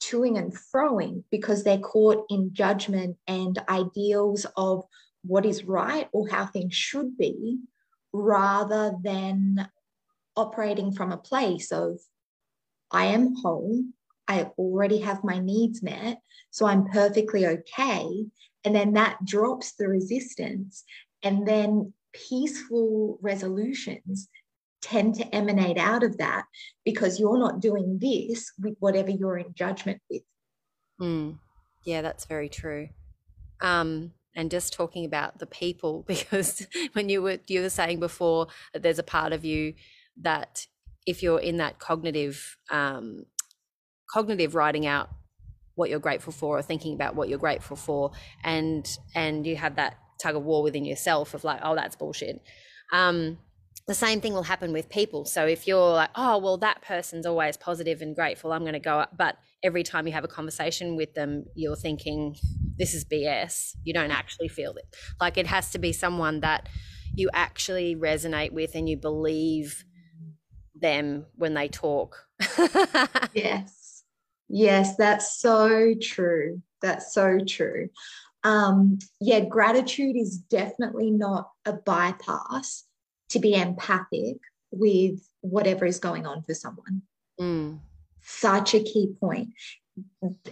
toing 0.00 0.38
and 0.38 0.52
froing 0.52 1.24
because 1.30 1.64
they're 1.64 1.78
caught 1.78 2.26
in 2.28 2.52
judgment 2.52 3.16
and 3.26 3.58
ideals 3.68 4.46
of 4.56 4.84
what 5.24 5.46
is 5.46 5.64
right 5.64 6.08
or 6.12 6.28
how 6.28 6.46
things 6.46 6.74
should 6.74 7.16
be 7.16 7.58
rather 8.12 8.94
than 9.02 9.68
operating 10.36 10.92
from 10.92 11.12
a 11.12 11.16
place 11.16 11.72
of 11.72 11.98
I 12.90 13.06
am 13.06 13.34
whole, 13.36 13.82
I 14.28 14.50
already 14.58 14.98
have 14.98 15.24
my 15.24 15.38
needs 15.38 15.82
met, 15.82 16.20
so 16.50 16.66
I'm 16.66 16.86
perfectly 16.86 17.46
okay. 17.46 18.26
And 18.64 18.74
then 18.74 18.94
that 18.94 19.24
drops 19.24 19.72
the 19.72 19.88
resistance, 19.88 20.84
and 21.22 21.46
then 21.46 21.92
peaceful 22.12 23.18
resolutions 23.20 24.28
tend 24.82 25.14
to 25.16 25.34
emanate 25.34 25.78
out 25.78 26.02
of 26.02 26.18
that 26.18 26.44
because 26.84 27.18
you're 27.18 27.38
not 27.38 27.60
doing 27.60 27.98
this 28.00 28.52
with 28.60 28.76
whatever 28.80 29.10
you're 29.10 29.38
in 29.38 29.52
judgment 29.54 30.00
with. 30.10 30.22
Mm. 31.00 31.38
Yeah, 31.84 32.02
that's 32.02 32.24
very 32.24 32.48
true. 32.48 32.88
Um, 33.60 34.12
and 34.34 34.50
just 34.50 34.72
talking 34.72 35.04
about 35.04 35.38
the 35.38 35.46
people 35.46 36.04
because 36.06 36.66
when 36.92 37.08
you 37.08 37.22
were 37.22 37.38
you 37.48 37.62
were 37.62 37.70
saying 37.70 37.98
before 37.98 38.48
that 38.72 38.82
there's 38.82 38.98
a 38.98 39.04
part 39.04 39.32
of 39.32 39.44
you 39.44 39.74
that 40.20 40.66
if 41.06 41.22
you're 41.22 41.40
in 41.40 41.56
that 41.56 41.78
cognitive 41.78 42.56
um, 42.70 43.24
cognitive 44.10 44.54
writing 44.54 44.86
out 44.86 45.08
what 45.74 45.90
you're 45.90 45.98
grateful 45.98 46.32
for 46.32 46.58
or 46.58 46.62
thinking 46.62 46.94
about 46.94 47.14
what 47.14 47.28
you're 47.28 47.38
grateful 47.38 47.76
for 47.76 48.12
and 48.44 48.98
and 49.14 49.46
you 49.46 49.56
have 49.56 49.76
that 49.76 49.98
tug 50.20 50.36
of 50.36 50.42
war 50.42 50.62
within 50.62 50.84
yourself 50.84 51.34
of 51.34 51.44
like 51.44 51.60
oh 51.62 51.74
that's 51.74 51.96
bullshit 51.96 52.42
um, 52.92 53.38
the 53.86 53.94
same 53.94 54.20
thing 54.20 54.32
will 54.32 54.42
happen 54.42 54.72
with 54.72 54.88
people. 54.88 55.24
So 55.24 55.46
if 55.46 55.66
you're 55.66 55.92
like 55.92 56.10
oh 56.14 56.38
well 56.38 56.58
that 56.58 56.82
person's 56.82 57.26
always 57.26 57.56
positive 57.56 58.02
and 58.02 58.14
grateful 58.14 58.52
i'm 58.52 58.62
going 58.62 58.72
to 58.72 58.80
go 58.80 58.98
up 58.98 59.16
but 59.16 59.36
every 59.62 59.82
time 59.82 60.06
you 60.06 60.12
have 60.12 60.24
a 60.24 60.28
conversation 60.28 60.96
with 60.96 61.14
them 61.14 61.44
you're 61.54 61.76
thinking 61.76 62.36
this 62.78 62.94
is 62.94 63.04
bs 63.04 63.72
you 63.84 63.94
don't 63.94 64.10
actually 64.10 64.48
feel 64.48 64.72
it. 64.72 64.96
Like 65.20 65.38
it 65.38 65.46
has 65.46 65.70
to 65.70 65.78
be 65.78 65.92
someone 65.92 66.40
that 66.40 66.68
you 67.14 67.30
actually 67.32 67.96
resonate 67.96 68.52
with 68.52 68.74
and 68.74 68.88
you 68.88 68.96
believe 68.96 69.84
them 70.74 71.26
when 71.36 71.54
they 71.54 71.68
talk. 71.68 72.26
Yes. 73.32 74.04
Yes 74.48 74.96
that's 74.96 75.40
so 75.40 75.94
true. 76.00 76.62
That's 76.82 77.12
so 77.14 77.38
true. 77.46 77.88
Um 78.44 78.98
yeah 79.20 79.40
gratitude 79.40 80.16
is 80.16 80.38
definitely 80.38 81.10
not 81.10 81.50
a 81.64 81.72
bypass 81.72 82.84
to 83.30 83.38
be 83.38 83.54
empathic 83.54 84.36
with 84.70 85.20
whatever 85.40 85.86
is 85.86 85.98
going 85.98 86.26
on 86.26 86.42
for 86.42 86.54
someone 86.54 87.02
mm. 87.40 87.78
such 88.22 88.74
a 88.74 88.82
key 88.82 89.14
point. 89.20 89.48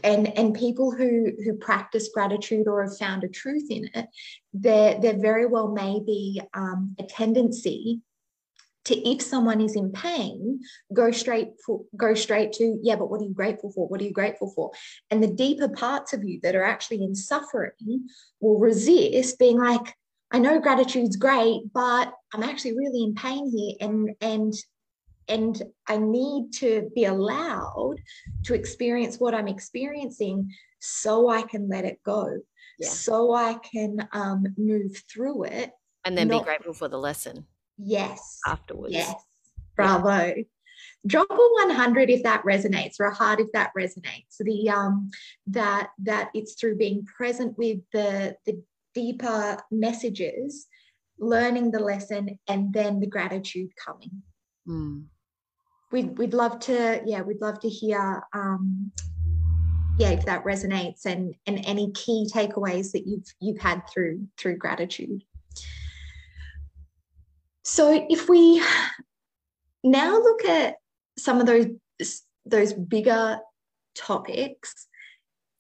and 0.02 0.38
and 0.38 0.54
people 0.54 0.90
who 0.90 1.32
who 1.44 1.54
practice 1.54 2.08
gratitude 2.14 2.66
or 2.66 2.82
have 2.82 2.96
found 2.96 3.24
a 3.24 3.28
truth 3.28 3.66
in 3.70 3.90
it 3.94 4.06
there 4.54 4.98
there 5.00 5.18
very 5.18 5.44
well 5.44 5.68
may 5.68 6.00
be 6.00 6.40
um, 6.54 6.96
a 6.98 7.02
tendency 7.02 8.00
to 8.84 9.08
if 9.08 9.22
someone 9.22 9.60
is 9.60 9.76
in 9.76 9.90
pain 9.92 10.60
go 10.92 11.10
straight 11.10 11.48
for 11.64 11.82
go 11.96 12.14
straight 12.14 12.52
to 12.52 12.78
yeah 12.82 12.96
but 12.96 13.10
what 13.10 13.20
are 13.20 13.24
you 13.24 13.34
grateful 13.34 13.70
for 13.72 13.88
what 13.88 14.00
are 14.00 14.04
you 14.04 14.12
grateful 14.12 14.50
for 14.54 14.70
and 15.10 15.22
the 15.22 15.28
deeper 15.28 15.68
parts 15.68 16.12
of 16.12 16.24
you 16.24 16.40
that 16.42 16.54
are 16.54 16.64
actually 16.64 17.02
in 17.02 17.14
suffering 17.14 18.08
will 18.40 18.58
resist 18.58 19.38
being 19.38 19.58
like 19.58 19.94
i 20.34 20.38
know 20.38 20.60
gratitude's 20.60 21.16
great 21.16 21.62
but 21.72 22.12
i'm 22.32 22.42
actually 22.42 22.76
really 22.76 23.02
in 23.04 23.14
pain 23.14 23.50
here 23.54 23.76
and 23.80 24.10
and 24.20 24.52
and 25.28 25.62
i 25.88 25.96
need 25.96 26.52
to 26.52 26.90
be 26.94 27.04
allowed 27.04 27.96
to 28.44 28.54
experience 28.54 29.18
what 29.18 29.34
i'm 29.34 29.48
experiencing 29.48 30.50
so 30.80 31.28
i 31.28 31.42
can 31.42 31.68
let 31.68 31.84
it 31.84 31.98
go 32.04 32.28
yeah. 32.78 32.88
so 32.88 33.32
i 33.32 33.54
can 33.72 34.06
um, 34.12 34.44
move 34.56 34.92
through 35.10 35.44
it 35.44 35.70
and 36.04 36.18
then 36.18 36.28
not, 36.28 36.42
be 36.42 36.44
grateful 36.44 36.74
for 36.74 36.88
the 36.88 36.98
lesson 36.98 37.46
Yes. 37.78 38.40
Afterwards. 38.46 38.94
Yes. 38.94 39.14
Bravo. 39.76 40.34
Yeah. 40.36 40.42
Drop 41.06 41.30
a 41.30 41.34
100 41.34 42.10
if 42.10 42.22
that 42.22 42.42
resonates, 42.44 42.98
or 42.98 43.06
a 43.06 43.14
heart 43.14 43.40
if 43.40 43.52
that 43.52 43.72
resonates. 43.78 44.36
The 44.38 44.70
um 44.70 45.10
that 45.46 45.90
that 46.02 46.30
it's 46.34 46.54
through 46.54 46.76
being 46.76 47.04
present 47.04 47.56
with 47.58 47.78
the 47.92 48.36
the 48.46 48.62
deeper 48.94 49.58
messages, 49.70 50.66
learning 51.18 51.70
the 51.70 51.80
lesson, 51.80 52.38
and 52.48 52.72
then 52.72 53.00
the 53.00 53.06
gratitude 53.06 53.70
coming. 53.76 54.22
Mm. 54.68 55.04
We'd 55.92 56.18
we'd 56.18 56.34
love 56.34 56.58
to, 56.60 57.02
yeah, 57.04 57.22
we'd 57.22 57.40
love 57.40 57.60
to 57.60 57.68
hear 57.68 58.22
um 58.34 58.92
yeah 59.96 60.10
if 60.10 60.24
that 60.26 60.44
resonates 60.44 61.06
and 61.06 61.34
and 61.46 61.60
any 61.64 61.92
key 61.92 62.28
takeaways 62.32 62.90
that 62.90 63.06
you've 63.06 63.32
you've 63.38 63.60
had 63.60 63.80
through 63.88 64.26
through 64.36 64.56
gratitude 64.56 65.22
so 67.62 68.04
if 68.10 68.28
we 68.28 68.60
now 69.84 70.18
look 70.18 70.44
at 70.44 70.74
some 71.16 71.40
of 71.40 71.46
those 71.46 71.66
those 72.46 72.72
bigger 72.72 73.38
topics, 73.94 74.86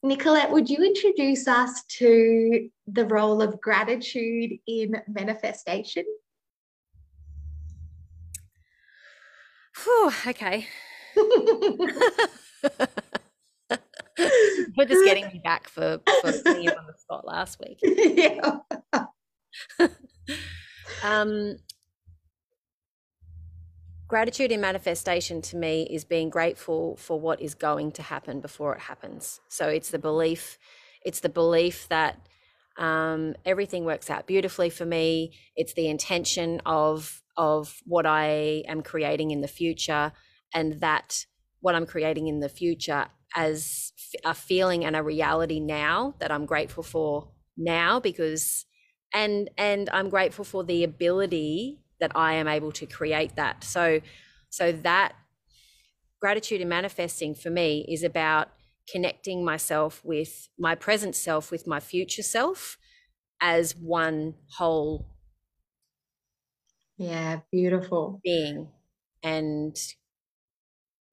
Nicolette, 0.04 0.50
would 0.50 0.68
you 0.68 0.84
introduce 0.84 1.48
us 1.48 1.82
to 1.84 2.68
the 2.86 3.06
role 3.06 3.40
of 3.40 3.58
gratitude 3.58 4.52
in 4.66 5.00
manifestation? 5.08 6.04
Whew, 9.82 10.12
okay. 10.26 10.68
We're 14.76 14.84
just 14.86 15.06
getting 15.06 15.26
me 15.28 15.40
back 15.42 15.68
for, 15.68 15.98
for 16.20 16.30
you 16.50 16.70
on 16.70 16.86
the 16.86 16.94
spot 16.98 17.26
last 17.26 17.58
week. 17.58 17.78
Yeah. 17.82 18.58
um, 21.02 21.56
gratitude 24.14 24.52
in 24.52 24.60
manifestation 24.60 25.42
to 25.42 25.56
me 25.56 25.88
is 25.90 26.04
being 26.04 26.30
grateful 26.30 26.94
for 26.94 27.18
what 27.18 27.42
is 27.42 27.52
going 27.56 27.90
to 27.90 28.00
happen 28.00 28.40
before 28.40 28.72
it 28.72 28.78
happens. 28.78 29.40
So 29.48 29.66
it's 29.66 29.90
the 29.90 29.98
belief, 29.98 30.56
it's 31.04 31.18
the 31.18 31.28
belief 31.28 31.88
that 31.88 32.20
um, 32.78 33.34
everything 33.44 33.84
works 33.84 34.10
out 34.10 34.28
beautifully 34.28 34.70
for 34.70 34.84
me. 34.84 35.32
It's 35.56 35.72
the 35.72 35.88
intention 35.88 36.62
of 36.64 37.22
of 37.36 37.82
what 37.86 38.06
I 38.06 38.62
am 38.68 38.82
creating 38.82 39.32
in 39.32 39.40
the 39.40 39.48
future, 39.48 40.12
and 40.54 40.78
that 40.78 41.26
what 41.58 41.74
I'm 41.74 41.84
creating 41.84 42.28
in 42.28 42.38
the 42.38 42.48
future 42.48 43.06
as 43.34 43.92
a 44.24 44.32
feeling 44.32 44.84
and 44.84 44.94
a 44.94 45.02
reality 45.02 45.58
now 45.58 46.14
that 46.20 46.30
I'm 46.30 46.46
grateful 46.46 46.84
for 46.84 47.30
now 47.56 47.98
because 47.98 48.64
and 49.12 49.50
and 49.58 49.90
I'm 49.92 50.08
grateful 50.08 50.44
for 50.44 50.62
the 50.62 50.84
ability 50.84 51.80
that 52.04 52.12
I 52.14 52.34
am 52.34 52.46
able 52.46 52.70
to 52.72 52.84
create 52.84 53.36
that. 53.36 53.64
So 53.64 54.00
so 54.50 54.72
that 54.72 55.14
gratitude 56.20 56.60
and 56.60 56.68
manifesting 56.68 57.34
for 57.34 57.48
me 57.48 57.86
is 57.88 58.02
about 58.02 58.48
connecting 58.92 59.42
myself 59.42 60.04
with 60.04 60.48
my 60.58 60.74
present 60.74 61.14
self 61.16 61.50
with 61.50 61.66
my 61.66 61.80
future 61.80 62.22
self 62.22 62.76
as 63.40 63.74
one 63.74 64.34
whole 64.58 65.06
yeah 66.98 67.40
beautiful. 67.50 68.20
being. 68.22 68.68
And 69.22 69.74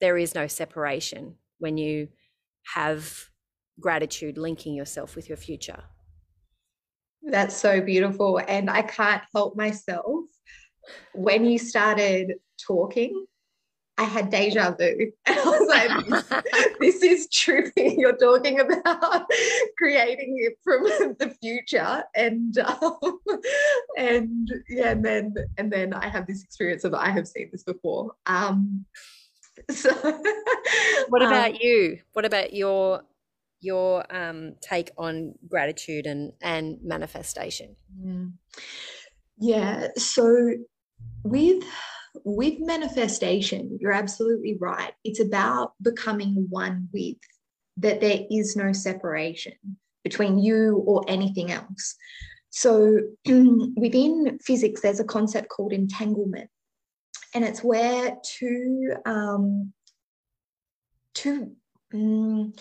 there 0.02 0.18
is 0.18 0.36
no 0.36 0.48
separation 0.48 1.38
when 1.60 1.78
you 1.78 2.10
have 2.76 3.30
gratitude 3.80 4.38
linking 4.38 4.76
yourself 4.76 5.16
with 5.16 5.30
your 5.30 5.38
future. 5.38 5.84
That's 7.24 7.56
so 7.56 7.80
beautiful 7.82 8.42
and 8.48 8.68
i 8.70 8.82
can't 8.82 9.22
help 9.34 9.56
myself 9.56 10.26
when 11.14 11.46
you 11.46 11.58
started 11.58 12.34
talking 12.66 13.26
I 14.02 14.06
had 14.06 14.32
deja 14.32 14.72
vu. 14.72 15.12
And 15.28 15.40
I 15.40 15.44
was 15.44 15.68
like, 15.70 16.08
this, 16.08 16.74
this 16.80 17.04
is 17.04 17.30
true. 17.30 17.70
You're 17.76 18.18
talking 18.18 18.60
about 18.60 19.26
creating 19.78 20.40
it 20.40 20.58
from 20.64 20.84
the 21.20 21.36
future. 21.40 22.04
And 22.16 22.58
um, 22.58 23.20
and 23.98 24.50
yeah, 24.68 24.92
and 24.92 25.06
then 25.06 25.36
and 25.58 25.72
then 25.72 25.94
I 25.94 26.08
have 26.08 26.26
this 26.26 26.44
experience 26.44 26.84
of 26.84 26.96
I 26.96 27.10
have 27.12 27.28
seen 27.28 27.50
this 27.52 27.64
before. 27.64 28.14
Um 28.26 28.86
so 29.70 29.92
what 31.10 31.22
about 31.22 31.52
um, 31.52 31.58
you? 31.62 32.00
What 32.14 32.26
about 32.26 32.54
your 32.54 33.04
your 33.60 34.04
um 34.10 34.56
take 34.62 34.90
on 34.98 35.36
gratitude 35.48 36.08
and 36.08 36.34
and 36.42 36.80
manifestation? 36.82 37.76
Mm. 38.04 38.34
Yeah. 39.38 39.90
So 39.98 40.54
with 41.24 41.64
with 42.26 42.56
manifestation, 42.60 43.78
you're 43.80 43.94
absolutely 43.94 44.58
right. 44.60 44.94
It's 45.04 45.20
about 45.20 45.74
becoming 45.82 46.48
one 46.50 46.90
with, 46.92 47.18
that 47.78 48.02
there 48.02 48.26
is 48.30 48.56
no 48.56 48.74
separation 48.74 49.54
between 50.04 50.38
you 50.38 50.84
or 50.86 51.04
anything 51.08 51.52
else. 51.52 51.96
So 52.50 53.00
within 53.26 54.40
physics, 54.44 54.82
there's 54.82 55.00
a 55.00 55.06
concept 55.06 55.50
called 55.50 55.74
entanglement, 55.74 56.50
and 57.34 57.46
it's 57.46 57.64
where 57.64 58.18
two 58.24 58.94
um, 59.06 59.72
two 61.14 61.54
um, 61.94 62.54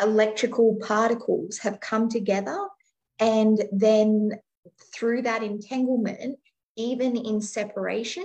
electrical 0.00 0.78
particles 0.80 1.58
have 1.58 1.80
come 1.80 2.08
together, 2.08 2.58
and 3.18 3.62
then 3.70 4.30
through 4.94 5.22
that 5.22 5.42
entanglement, 5.42 6.38
even 6.78 7.16
in 7.16 7.42
separation, 7.42 8.24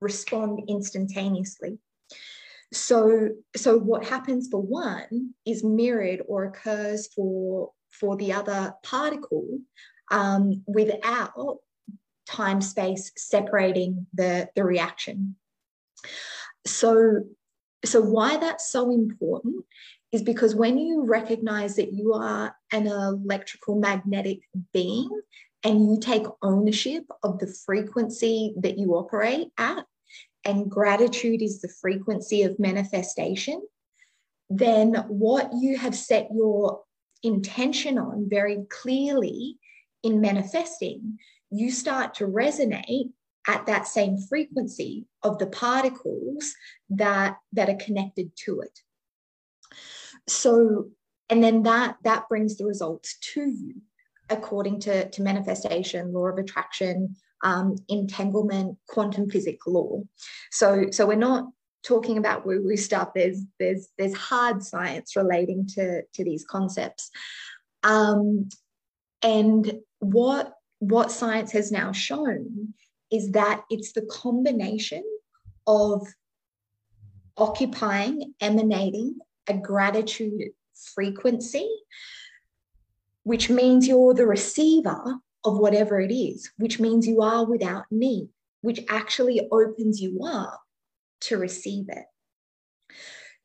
respond 0.00 0.62
instantaneously. 0.68 1.78
So, 2.72 3.30
so 3.56 3.78
what 3.78 4.04
happens 4.04 4.48
for 4.50 4.60
one 4.60 5.34
is 5.46 5.64
mirrored 5.64 6.22
or 6.28 6.44
occurs 6.44 7.08
for, 7.14 7.70
for 7.90 8.16
the 8.16 8.34
other 8.34 8.74
particle 8.84 9.58
um, 10.10 10.62
without 10.66 11.56
time 12.28 12.60
space 12.60 13.10
separating 13.16 14.06
the, 14.12 14.50
the 14.54 14.64
reaction. 14.64 15.34
So, 16.66 17.24
so 17.86 18.02
why 18.02 18.36
that's 18.36 18.70
so 18.70 18.90
important 18.90 19.64
is 20.12 20.22
because 20.22 20.54
when 20.54 20.78
you 20.78 21.04
recognize 21.04 21.76
that 21.76 21.92
you 21.92 22.12
are 22.12 22.54
an 22.70 22.86
electrical 22.86 23.76
magnetic 23.76 24.40
being 24.74 25.08
and 25.64 25.84
you 25.86 25.98
take 26.00 26.24
ownership 26.42 27.04
of 27.22 27.38
the 27.38 27.52
frequency 27.66 28.54
that 28.60 28.78
you 28.78 28.94
operate 28.94 29.48
at, 29.58 29.84
and 30.44 30.70
gratitude 30.70 31.42
is 31.42 31.60
the 31.60 31.72
frequency 31.80 32.42
of 32.42 32.58
manifestation, 32.58 33.60
then 34.48 34.94
what 35.08 35.50
you 35.52 35.76
have 35.76 35.94
set 35.94 36.28
your 36.32 36.82
intention 37.22 37.98
on 37.98 38.28
very 38.30 38.64
clearly 38.70 39.58
in 40.02 40.20
manifesting, 40.20 41.18
you 41.50 41.70
start 41.70 42.14
to 42.14 42.26
resonate 42.26 43.10
at 43.46 43.66
that 43.66 43.86
same 43.86 44.16
frequency 44.16 45.06
of 45.22 45.38
the 45.38 45.46
particles 45.46 46.54
that, 46.90 47.36
that 47.52 47.68
are 47.68 47.76
connected 47.76 48.30
to 48.36 48.60
it. 48.60 48.80
So, 50.28 50.90
and 51.30 51.42
then 51.42 51.62
that 51.64 51.96
that 52.04 52.28
brings 52.28 52.56
the 52.56 52.64
results 52.64 53.18
to 53.34 53.42
you 53.42 53.74
according 54.30 54.80
to, 54.80 55.08
to 55.10 55.22
manifestation, 55.22 56.12
law 56.12 56.26
of 56.26 56.38
attraction, 56.38 57.16
um, 57.44 57.76
entanglement, 57.88 58.76
quantum 58.88 59.30
physics 59.30 59.66
law. 59.66 60.02
So, 60.50 60.86
so 60.90 61.06
we're 61.06 61.16
not 61.16 61.46
talking 61.82 62.18
about 62.18 62.44
woo-woo 62.44 62.76
stuff. 62.76 63.10
There's 63.14 63.42
there's 63.58 63.88
there's 63.96 64.14
hard 64.14 64.62
science 64.62 65.16
relating 65.16 65.66
to, 65.74 66.02
to 66.02 66.24
these 66.24 66.44
concepts. 66.44 67.10
Um, 67.82 68.48
and 69.22 69.72
what 70.00 70.52
what 70.80 71.10
science 71.10 71.52
has 71.52 71.72
now 71.72 71.92
shown 71.92 72.74
is 73.10 73.32
that 73.32 73.62
it's 73.70 73.92
the 73.92 74.06
combination 74.10 75.02
of 75.66 76.06
occupying, 77.36 78.34
emanating 78.40 79.18
a 79.48 79.54
gratitude 79.54 80.50
frequency 80.94 81.68
which 83.28 83.50
means 83.50 83.86
you're 83.86 84.14
the 84.14 84.26
receiver 84.26 85.16
of 85.44 85.58
whatever 85.58 86.00
it 86.00 86.10
is, 86.10 86.50
which 86.56 86.80
means 86.80 87.06
you 87.06 87.20
are 87.20 87.44
without 87.44 87.84
need, 87.90 88.30
which 88.62 88.80
actually 88.88 89.46
opens 89.52 90.00
you 90.00 90.24
up 90.24 90.62
to 91.20 91.36
receive 91.36 91.90
it. 91.90 92.06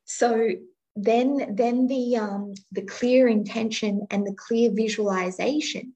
So 0.06 0.48
then, 0.96 1.54
then 1.54 1.86
the 1.86 2.16
um, 2.16 2.54
the 2.72 2.80
clear 2.80 3.28
intention 3.28 4.06
and 4.10 4.26
the 4.26 4.32
clear 4.32 4.70
visualization, 4.72 5.92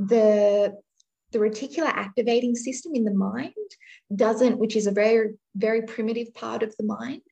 the 0.00 0.76
the 1.30 1.38
reticular 1.38 1.92
activating 2.06 2.56
system 2.56 2.90
in 2.96 3.04
the 3.04 3.14
mind 3.14 3.70
doesn't, 4.16 4.58
which 4.58 4.74
is 4.74 4.88
a 4.88 4.98
very 5.02 5.34
very 5.54 5.82
primitive 5.82 6.34
part 6.34 6.64
of 6.64 6.74
the 6.76 6.84
mind, 6.98 7.22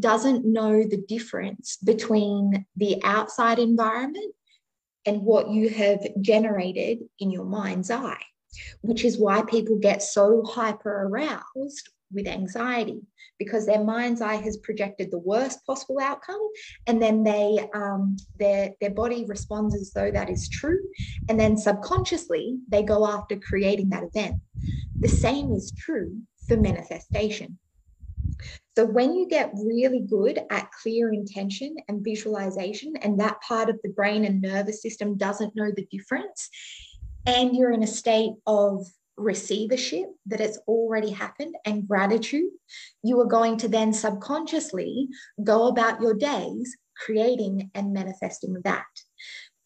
doesn't 0.00 0.46
know 0.46 0.82
the 0.82 1.04
difference 1.06 1.76
between 1.76 2.64
the 2.74 3.02
outside 3.04 3.58
environment 3.58 4.32
and 5.06 5.22
what 5.22 5.50
you 5.50 5.68
have 5.68 6.00
generated 6.20 6.98
in 7.18 7.30
your 7.30 7.44
mind's 7.44 7.90
eye, 7.90 8.22
which 8.82 9.04
is 9.04 9.18
why 9.18 9.42
people 9.42 9.78
get 9.78 10.02
so 10.02 10.42
hyper 10.44 11.04
aroused 11.04 11.88
with 12.12 12.26
anxiety 12.26 13.00
because 13.38 13.66
their 13.66 13.82
mind's 13.82 14.20
eye 14.20 14.36
has 14.36 14.56
projected 14.58 15.10
the 15.10 15.18
worst 15.18 15.64
possible 15.66 15.98
outcome 16.00 16.40
and 16.86 17.02
then 17.02 17.24
they 17.24 17.58
um, 17.74 18.16
their 18.38 18.70
their 18.80 18.90
body 18.90 19.24
responds 19.26 19.74
as 19.74 19.92
though 19.92 20.10
that 20.10 20.30
is 20.30 20.48
true 20.48 20.78
and 21.28 21.38
then 21.38 21.56
subconsciously 21.56 22.58
they 22.68 22.82
go 22.82 23.06
after 23.06 23.36
creating 23.36 23.90
that 23.90 24.04
event. 24.04 24.36
The 25.00 25.08
same 25.08 25.52
is 25.52 25.72
true 25.72 26.16
for 26.46 26.56
manifestation 26.56 27.58
so 28.76 28.84
when 28.84 29.14
you 29.14 29.26
get 29.26 29.52
really 29.54 30.00
good 30.00 30.38
at 30.50 30.70
clear 30.82 31.12
intention 31.12 31.76
and 31.88 32.04
visualization, 32.04 32.94
and 33.00 33.18
that 33.20 33.40
part 33.40 33.70
of 33.70 33.80
the 33.82 33.88
brain 33.88 34.24
and 34.24 34.42
nervous 34.42 34.82
system 34.82 35.16
doesn't 35.16 35.56
know 35.56 35.70
the 35.74 35.86
difference, 35.90 36.50
and 37.24 37.56
you're 37.56 37.72
in 37.72 37.82
a 37.82 37.86
state 37.86 38.32
of 38.46 38.86
receivership 39.16 40.04
that 40.26 40.42
it's 40.42 40.58
already 40.68 41.10
happened 41.10 41.54
and 41.64 41.88
gratitude, 41.88 42.50
you 43.02 43.18
are 43.18 43.26
going 43.26 43.56
to 43.56 43.68
then 43.68 43.94
subconsciously 43.94 45.08
go 45.42 45.68
about 45.68 46.02
your 46.02 46.12
days 46.12 46.76
creating 47.02 47.70
and 47.74 47.94
manifesting 47.94 48.56
that. 48.64 48.84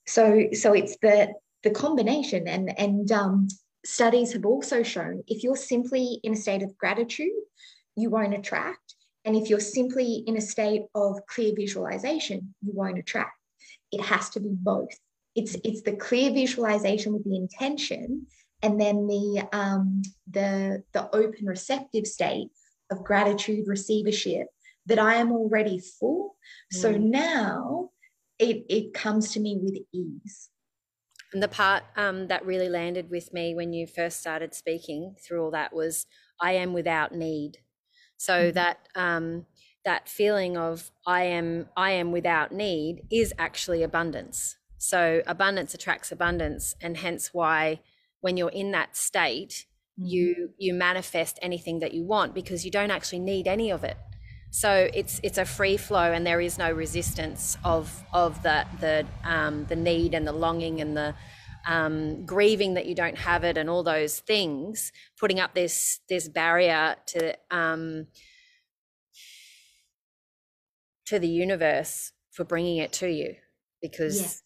So, 0.06 0.46
so 0.52 0.72
it's 0.72 0.96
the 1.02 1.34
the 1.62 1.70
combination 1.70 2.48
and 2.48 2.78
and 2.78 3.10
um, 3.12 3.48
studies 3.84 4.32
have 4.32 4.46
also 4.46 4.82
shown 4.82 5.22
if 5.26 5.42
you're 5.42 5.56
simply 5.56 6.20
in 6.22 6.32
a 6.32 6.36
state 6.36 6.62
of 6.62 6.78
gratitude 6.78 7.32
you 7.96 8.10
won't 8.10 8.34
attract. 8.34 8.89
And 9.24 9.36
if 9.36 9.50
you're 9.50 9.60
simply 9.60 10.24
in 10.26 10.36
a 10.36 10.40
state 10.40 10.82
of 10.94 11.24
clear 11.26 11.52
visualization, 11.54 12.54
you 12.62 12.72
won't 12.74 12.98
attract. 12.98 13.36
It 13.92 14.00
has 14.02 14.30
to 14.30 14.40
be 14.40 14.50
both. 14.52 14.90
It's, 15.36 15.56
it's 15.64 15.82
the 15.82 15.92
clear 15.92 16.32
visualization 16.32 17.12
with 17.12 17.24
the 17.24 17.36
intention 17.36 18.26
and 18.62 18.80
then 18.80 19.06
the, 19.06 19.48
um, 19.52 20.02
the, 20.30 20.82
the 20.92 21.14
open 21.14 21.46
receptive 21.46 22.06
state 22.06 22.48
of 22.90 23.04
gratitude 23.04 23.66
receivership 23.68 24.48
that 24.86 24.98
I 24.98 25.14
am 25.14 25.32
already 25.32 25.78
full. 25.78 26.36
Mm. 26.74 26.80
So 26.80 26.92
now 26.92 27.90
it, 28.38 28.64
it 28.68 28.94
comes 28.94 29.32
to 29.32 29.40
me 29.40 29.58
with 29.60 29.76
ease. 29.92 30.48
And 31.32 31.42
the 31.42 31.48
part 31.48 31.84
um, 31.96 32.26
that 32.26 32.44
really 32.44 32.68
landed 32.68 33.08
with 33.08 33.32
me 33.32 33.54
when 33.54 33.72
you 33.72 33.86
first 33.86 34.18
started 34.18 34.52
speaking 34.54 35.14
through 35.24 35.44
all 35.44 35.50
that 35.52 35.72
was, 35.72 36.06
I 36.40 36.52
am 36.52 36.72
without 36.72 37.14
need. 37.14 37.58
So 38.20 38.34
mm-hmm. 38.34 38.54
that 38.54 38.88
um, 38.94 39.46
that 39.86 40.06
feeling 40.06 40.58
of 40.58 40.90
I 41.06 41.22
am 41.22 41.70
I 41.74 41.92
am 41.92 42.12
without 42.12 42.52
need 42.52 43.04
is 43.10 43.32
actually 43.38 43.82
abundance. 43.82 44.56
So 44.76 45.22
abundance 45.26 45.72
attracts 45.72 46.12
abundance, 46.12 46.74
and 46.82 46.98
hence 46.98 47.32
why 47.32 47.80
when 48.20 48.36
you're 48.36 48.50
in 48.50 48.72
that 48.72 48.94
state, 48.94 49.64
mm-hmm. 49.98 50.06
you 50.06 50.50
you 50.58 50.74
manifest 50.74 51.38
anything 51.40 51.78
that 51.78 51.94
you 51.94 52.04
want 52.04 52.34
because 52.34 52.62
you 52.62 52.70
don't 52.70 52.90
actually 52.90 53.20
need 53.20 53.48
any 53.48 53.70
of 53.70 53.84
it. 53.84 53.96
So 54.50 54.90
it's 54.92 55.18
it's 55.22 55.38
a 55.38 55.46
free 55.46 55.78
flow, 55.78 56.12
and 56.12 56.26
there 56.26 56.42
is 56.42 56.58
no 56.58 56.70
resistance 56.70 57.56
of 57.64 58.04
of 58.12 58.42
the 58.42 58.66
the 58.80 59.06
um, 59.24 59.64
the 59.64 59.76
need 59.76 60.12
and 60.12 60.26
the 60.26 60.32
longing 60.32 60.82
and 60.82 60.94
the 60.94 61.14
um, 61.66 62.24
grieving 62.24 62.74
that 62.74 62.86
you 62.86 62.94
don't 62.94 63.18
have 63.18 63.44
it 63.44 63.56
and 63.56 63.68
all 63.68 63.82
those 63.82 64.20
things. 64.20 64.92
Putting 65.18 65.40
up 65.40 65.54
this 65.54 66.00
this 66.08 66.28
barrier 66.28 66.96
to 67.06 67.36
um, 67.50 68.06
to 71.06 71.18
the 71.18 71.28
universe 71.28 72.12
for 72.32 72.44
bringing 72.44 72.78
it 72.78 72.92
to 72.92 73.08
you 73.08 73.34
because 73.82 74.20
yes. 74.20 74.42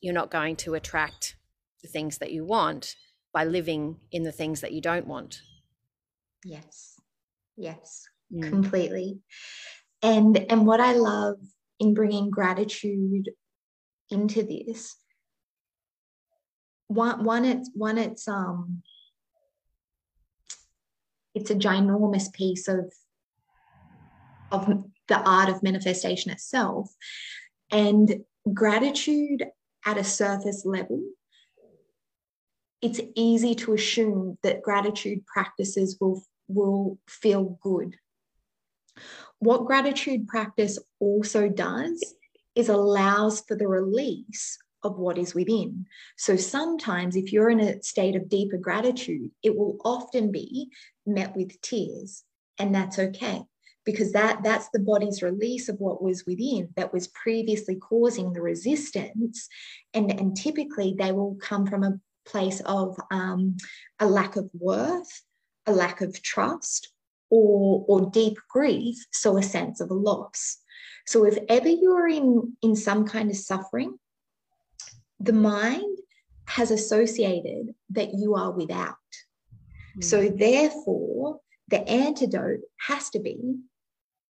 you're 0.00 0.14
not 0.14 0.30
going 0.30 0.56
to 0.56 0.74
attract 0.74 1.36
the 1.82 1.88
things 1.88 2.18
that 2.18 2.32
you 2.32 2.44
want 2.44 2.94
by 3.32 3.44
living 3.44 3.96
in 4.12 4.22
the 4.22 4.32
things 4.32 4.60
that 4.60 4.72
you 4.72 4.80
don't 4.80 5.06
want. 5.06 5.40
Yes. 6.44 6.94
Yes 7.56 8.08
mm. 8.32 8.48
completely 8.48 9.20
and 10.02 10.38
and 10.50 10.66
what 10.66 10.80
i 10.80 10.92
love 10.92 11.36
in 11.80 11.94
bringing 11.94 12.30
gratitude 12.30 13.30
into 14.10 14.42
this 14.42 14.96
one 16.88 17.24
one 17.24 17.44
it's 17.44 17.70
one 17.74 17.98
it's 17.98 18.26
um 18.26 18.82
it's 21.34 21.50
a 21.50 21.54
ginormous 21.54 22.32
piece 22.32 22.66
of 22.66 22.92
of 24.50 24.84
the 25.08 25.18
art 25.28 25.48
of 25.48 25.62
manifestation 25.62 26.30
itself. 26.32 26.90
And 27.70 28.24
gratitude 28.52 29.44
at 29.84 29.98
a 29.98 30.04
surface 30.04 30.64
level 30.64 31.02
it's 32.80 33.00
easy 33.14 33.54
to 33.56 33.74
assume 33.74 34.38
that 34.42 34.62
gratitude 34.62 35.26
practices 35.26 35.96
will 36.00 36.22
will 36.48 36.98
feel 37.06 37.58
good. 37.62 37.96
What 39.40 39.66
gratitude 39.66 40.26
practice 40.26 40.78
also 40.98 41.48
does 41.48 42.14
is 42.54 42.68
allows 42.68 43.40
for 43.42 43.56
the 43.56 43.68
release 43.68 44.58
of 44.82 44.98
what 44.98 45.18
is 45.18 45.34
within. 45.34 45.86
So 46.16 46.36
sometimes, 46.36 47.16
if 47.16 47.32
you're 47.32 47.50
in 47.50 47.60
a 47.60 47.82
state 47.82 48.16
of 48.16 48.28
deeper 48.28 48.58
gratitude, 48.58 49.30
it 49.42 49.56
will 49.56 49.78
often 49.84 50.30
be 50.30 50.70
met 51.06 51.36
with 51.36 51.60
tears, 51.60 52.24
and 52.58 52.74
that's 52.74 52.98
okay 52.98 53.42
because 53.84 54.12
that 54.12 54.42
that's 54.42 54.68
the 54.72 54.80
body's 54.80 55.22
release 55.22 55.68
of 55.68 55.78
what 55.78 56.02
was 56.02 56.26
within 56.26 56.68
that 56.76 56.92
was 56.92 57.08
previously 57.08 57.76
causing 57.76 58.34
the 58.34 58.42
resistance 58.42 59.48
and 59.94 60.10
and 60.20 60.36
typically 60.36 60.94
they 60.98 61.10
will 61.10 61.38
come 61.40 61.64
from 61.64 61.82
a 61.82 61.98
place 62.26 62.60
of 62.66 62.94
um, 63.10 63.56
a 64.00 64.06
lack 64.06 64.36
of 64.36 64.50
worth 64.52 65.22
a 65.68 65.72
lack 65.72 66.00
of 66.00 66.20
trust 66.22 66.92
or, 67.30 67.84
or 67.88 68.10
deep 68.10 68.38
grief, 68.48 68.96
so 69.12 69.36
a 69.36 69.42
sense 69.42 69.80
of 69.80 69.90
a 69.90 69.94
loss. 69.94 70.58
So 71.06 71.24
if 71.24 71.38
ever 71.48 71.68
you're 71.68 72.08
in, 72.08 72.56
in 72.62 72.74
some 72.74 73.06
kind 73.06 73.30
of 73.30 73.36
suffering, 73.36 73.98
the 75.20 75.32
mind 75.32 75.98
has 76.46 76.70
associated 76.70 77.74
that 77.90 78.14
you 78.14 78.34
are 78.34 78.50
without. 78.50 78.96
Mm. 79.96 80.04
So 80.04 80.28
therefore, 80.28 81.40
the 81.68 81.86
antidote 81.88 82.60
has 82.86 83.10
to 83.10 83.20
be 83.20 83.56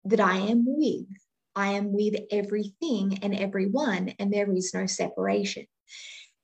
that 0.05 0.19
I 0.19 0.37
am 0.37 0.65
with. 0.65 1.07
I 1.55 1.73
am 1.73 1.91
with 1.93 2.15
everything 2.31 3.19
and 3.21 3.35
everyone, 3.35 4.13
and 4.19 4.31
there 4.31 4.51
is 4.53 4.73
no 4.73 4.85
separation 4.85 5.65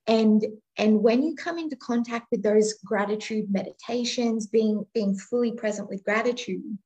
and 0.08 0.46
and 0.78 1.02
when 1.02 1.24
you 1.24 1.36
come 1.36 1.58
into 1.58 1.76
contact 1.76 2.28
with 2.32 2.44
those 2.44 2.74
gratitude 2.86 3.46
meditations 3.50 4.48
being 4.48 4.86
being 4.94 5.16
fully 5.18 5.52
present 5.52 5.90
with 5.90 6.04
gratitude 6.04 6.78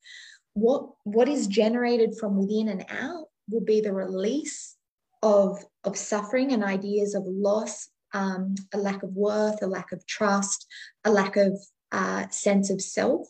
what 0.54 0.90
what 1.04 1.28
is 1.28 1.46
generated 1.46 2.14
from 2.18 2.36
within 2.36 2.68
and 2.68 2.84
out 2.88 3.26
will 3.48 3.60
be 3.60 3.80
the 3.80 3.92
release 3.92 4.76
of 5.22 5.64
of 5.84 5.96
suffering 5.96 6.52
and 6.52 6.64
ideas 6.64 7.14
of 7.14 7.24
loss 7.26 7.88
um, 8.12 8.54
a 8.72 8.78
lack 8.78 9.02
of 9.02 9.14
worth 9.14 9.62
a 9.62 9.66
lack 9.66 9.92
of 9.92 10.06
trust 10.06 10.66
a 11.04 11.10
lack 11.10 11.36
of 11.36 11.58
uh, 11.92 12.28
sense 12.30 12.70
of 12.70 12.80
self 12.80 13.26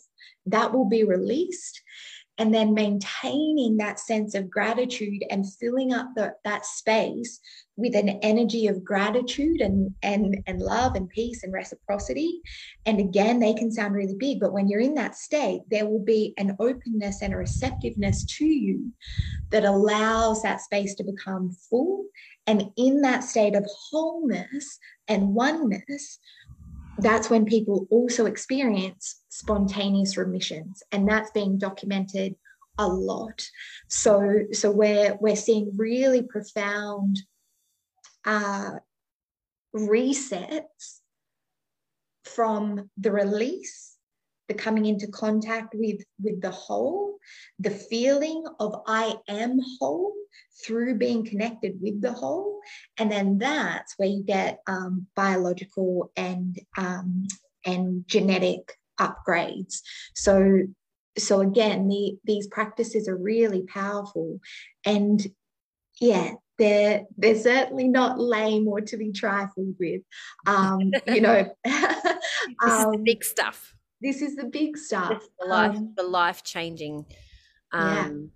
that 0.47 0.73
will 0.73 0.89
be 0.89 1.05
released 1.05 1.83
and 2.41 2.55
then 2.55 2.73
maintaining 2.73 3.77
that 3.77 4.01
sense 4.01 4.35
of 4.35 4.49
gratitude 4.49 5.23
and 5.29 5.45
filling 5.61 5.93
up 5.93 6.09
the, 6.17 6.33
that 6.43 6.65
space 6.65 7.39
with 7.77 7.95
an 7.95 8.09
energy 8.23 8.67
of 8.67 8.83
gratitude 8.83 9.61
and, 9.61 9.95
and, 10.03 10.43
and 10.47 10.59
love 10.59 10.95
and 10.95 11.11
peace 11.11 11.43
and 11.43 11.53
reciprocity. 11.53 12.41
And 12.87 12.99
again, 12.99 13.41
they 13.41 13.53
can 13.53 13.71
sound 13.71 13.95
really 13.95 14.17
big, 14.19 14.41
but 14.41 14.55
when 14.55 14.69
you're 14.69 14.81
in 14.81 14.95
that 14.95 15.17
state, 15.17 15.61
there 15.71 15.87
will 15.87 16.03
be 16.03 16.33
an 16.39 16.57
openness 16.59 17.21
and 17.21 17.35
a 17.35 17.37
receptiveness 17.37 18.25
to 18.39 18.47
you 18.47 18.91
that 19.51 19.67
allows 19.67 20.43
that 20.43 20.63
space 20.63 20.95
to 20.95 21.05
become 21.05 21.51
full. 21.69 22.07
And 22.47 22.71
in 22.79 23.03
that 23.03 23.23
state 23.23 23.55
of 23.55 23.69
wholeness 23.91 24.79
and 25.09 25.35
oneness, 25.35 26.19
that's 27.03 27.31
when 27.31 27.45
people 27.45 27.87
also 27.91 28.27
experience 28.27 29.23
spontaneous 29.29 30.17
remissions 30.17 30.83
and 30.93 31.09
that's 31.09 31.31
being 31.31 31.59
documented 31.59 32.37
a 32.79 32.87
lot. 32.87 33.47
So 33.89 34.45
so 34.53 34.71
we're 34.71 35.17
we're 35.21 35.37
seeing 35.37 35.73
really 35.77 36.23
profound 36.23 37.21
uh, 38.25 38.77
resets 39.75 41.01
from 42.25 42.91
the 42.97 43.13
release 43.13 43.90
the 44.51 44.55
coming 44.55 44.85
into 44.85 45.07
contact 45.09 45.75
with 45.75 46.03
with 46.23 46.41
the 46.43 46.51
whole 46.51 47.17
the 47.61 47.71
feeling 47.71 48.45
of 48.59 48.83
i 48.87 49.15
am 49.29 49.59
whole 49.79 50.13
through 50.65 50.97
being 50.97 51.25
connected 51.25 51.79
with 51.81 52.01
the 52.01 52.13
whole. 52.13 52.61
And 52.99 53.11
then 53.11 53.39
that's 53.39 53.95
where 53.97 54.09
you 54.09 54.23
get 54.23 54.61
um, 54.67 55.07
biological 55.17 56.11
and 56.17 56.59
um, 56.77 57.27
and 57.65 58.05
genetic 58.07 58.77
upgrades. 58.99 59.81
So 60.15 60.63
so 61.19 61.41
again 61.41 61.89
the, 61.89 62.17
these 62.25 62.47
practices 62.47 63.09
are 63.09 63.17
really 63.17 63.63
powerful. 63.63 64.41
And 64.85 65.25
yeah 66.01 66.33
they're 66.59 67.05
they're 67.17 67.39
certainly 67.39 67.89
not 67.89 68.21
lame 68.21 68.69
or 68.69 68.83
to 68.83 68.97
be 68.97 69.13
trifled 69.13 69.75
with. 69.79 70.03
Um, 70.47 70.93
you 71.07 71.21
know 71.21 71.55
um, 72.65 73.03
big 73.05 73.25
stuff 73.25 73.75
this 74.01 74.23
is 74.23 74.37
the 74.37 74.47
big 74.47 74.77
stuff. 74.77 75.23
the 75.39 75.47
life, 75.47 75.77
um, 75.77 75.93
the 75.97 76.03
life 76.03 76.43
changing, 76.43 77.05
um, 77.73 78.31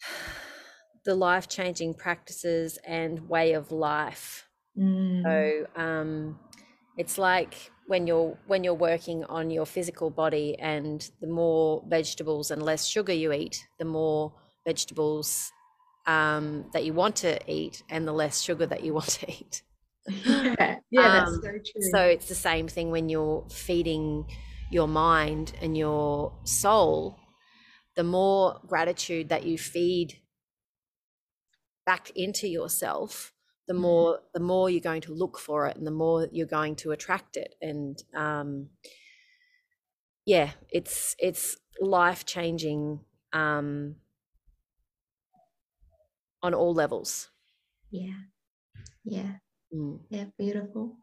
yeah. 0.00 0.08
the 1.04 1.14
life 1.14 1.48
changing 1.48 1.94
practices 1.94 2.78
and 2.86 3.28
way 3.28 3.52
of 3.54 3.72
life. 3.72 4.48
Mm. 4.78 5.22
So 5.22 5.80
um, 5.80 6.38
it's 6.96 7.18
like 7.18 7.70
when 7.86 8.06
you're 8.06 8.38
when 8.46 8.64
you're 8.64 8.74
working 8.74 9.24
on 9.24 9.50
your 9.50 9.66
physical 9.66 10.10
body, 10.10 10.58
and 10.58 11.10
the 11.20 11.26
more 11.26 11.82
vegetables 11.88 12.50
and 12.50 12.62
less 12.62 12.86
sugar 12.86 13.12
you 13.12 13.32
eat, 13.32 13.66
the 13.78 13.84
more 13.84 14.32
vegetables 14.66 15.50
um, 16.06 16.66
that 16.72 16.84
you 16.84 16.92
want 16.92 17.16
to 17.16 17.38
eat, 17.50 17.82
and 17.88 18.06
the 18.06 18.12
less 18.12 18.40
sugar 18.40 18.66
that 18.66 18.84
you 18.84 18.92
want 19.00 19.08
to 19.08 19.30
eat 19.30 19.62
yeah, 20.24 20.76
yeah 20.90 21.08
that's 21.08 21.30
um, 21.30 21.40
so 21.42 21.50
true. 21.50 21.90
So 21.92 21.98
it's 21.98 22.28
the 22.28 22.34
same 22.34 22.68
thing 22.68 22.90
when 22.90 23.08
you're 23.08 23.46
feeding 23.50 24.26
your 24.70 24.88
mind 24.88 25.52
and 25.60 25.76
your 25.76 26.32
soul. 26.44 27.18
The 27.94 28.04
more 28.04 28.60
gratitude 28.66 29.28
that 29.28 29.44
you 29.44 29.58
feed 29.58 30.18
back 31.84 32.10
into 32.16 32.48
yourself, 32.48 33.32
the 33.68 33.74
mm-hmm. 33.74 33.82
more 33.82 34.20
the 34.34 34.40
more 34.40 34.70
you're 34.70 34.80
going 34.80 35.02
to 35.02 35.14
look 35.14 35.38
for 35.38 35.66
it, 35.66 35.76
and 35.76 35.86
the 35.86 35.90
more 35.90 36.28
you're 36.32 36.46
going 36.46 36.76
to 36.76 36.90
attract 36.92 37.36
it. 37.36 37.54
And 37.60 38.02
um, 38.14 38.70
yeah, 40.24 40.52
it's 40.70 41.14
it's 41.18 41.58
life 41.80 42.24
changing 42.24 43.00
um, 43.32 43.96
on 46.42 46.54
all 46.54 46.74
levels. 46.74 47.28
Yeah. 47.90 48.14
Yeah. 49.04 49.32
Mm. 49.74 50.00
Yeah, 50.10 50.24
beautiful. 50.38 50.98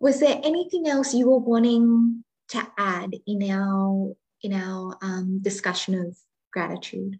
Was 0.00 0.20
there 0.20 0.40
anything 0.42 0.88
else 0.88 1.14
you 1.14 1.30
were 1.30 1.38
wanting 1.38 2.24
to 2.48 2.66
add 2.78 3.14
in 3.26 3.50
our 3.50 4.14
in 4.42 4.52
our 4.52 4.98
um, 5.02 5.40
discussion 5.40 5.94
of 5.94 6.16
gratitude? 6.52 7.18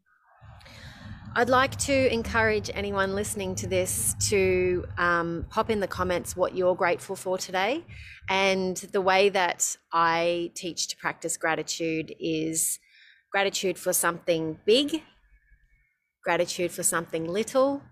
I'd 1.35 1.49
like 1.49 1.77
to 1.77 2.12
encourage 2.12 2.71
anyone 2.75 3.14
listening 3.14 3.55
to 3.55 3.66
this 3.66 4.14
to 4.29 4.85
um, 4.99 5.47
pop 5.49 5.71
in 5.71 5.81
the 5.81 5.87
comments 5.87 6.37
what 6.37 6.55
you're 6.55 6.75
grateful 6.75 7.16
for 7.16 7.38
today. 7.38 7.87
And 8.29 8.77
the 8.77 9.01
way 9.01 9.31
that 9.31 9.75
I 9.92 10.51
teach 10.55 10.88
to 10.88 10.97
practice 10.99 11.38
gratitude 11.38 12.14
is 12.21 12.79
gratitude 13.31 13.79
for 13.79 13.95
something 13.95 14.59
big, 14.66 15.03
gratitude 16.23 16.71
for 16.71 16.83
something 16.83 17.27
little, 17.27 17.83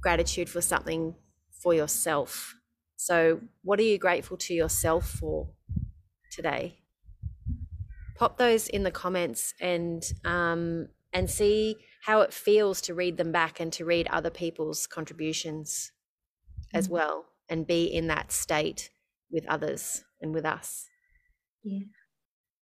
gratitude 0.00 0.48
for 0.48 0.62
something 0.62 1.14
for 1.62 1.74
yourself. 1.74 2.56
So, 2.96 3.40
what 3.62 3.78
are 3.78 3.84
you 3.84 3.98
grateful 3.98 4.36
to 4.38 4.54
yourself 4.54 5.08
for 5.08 5.48
today? 6.30 6.78
Pop 8.16 8.38
those 8.38 8.68
in 8.68 8.82
the 8.82 8.90
comments 8.90 9.54
and 9.60 10.02
um, 10.24 10.88
and 11.12 11.30
see 11.30 11.76
how 12.02 12.20
it 12.20 12.32
feels 12.32 12.80
to 12.82 12.94
read 12.94 13.16
them 13.16 13.32
back 13.32 13.60
and 13.60 13.72
to 13.72 13.84
read 13.84 14.08
other 14.08 14.30
people's 14.30 14.86
contributions 14.86 15.92
mm-hmm. 16.58 16.78
as 16.78 16.88
well 16.88 17.26
and 17.48 17.66
be 17.66 17.84
in 17.84 18.08
that 18.08 18.32
state 18.32 18.90
with 19.30 19.46
others 19.46 20.04
and 20.20 20.34
with 20.34 20.44
us. 20.44 20.88
Yeah. 21.62 21.84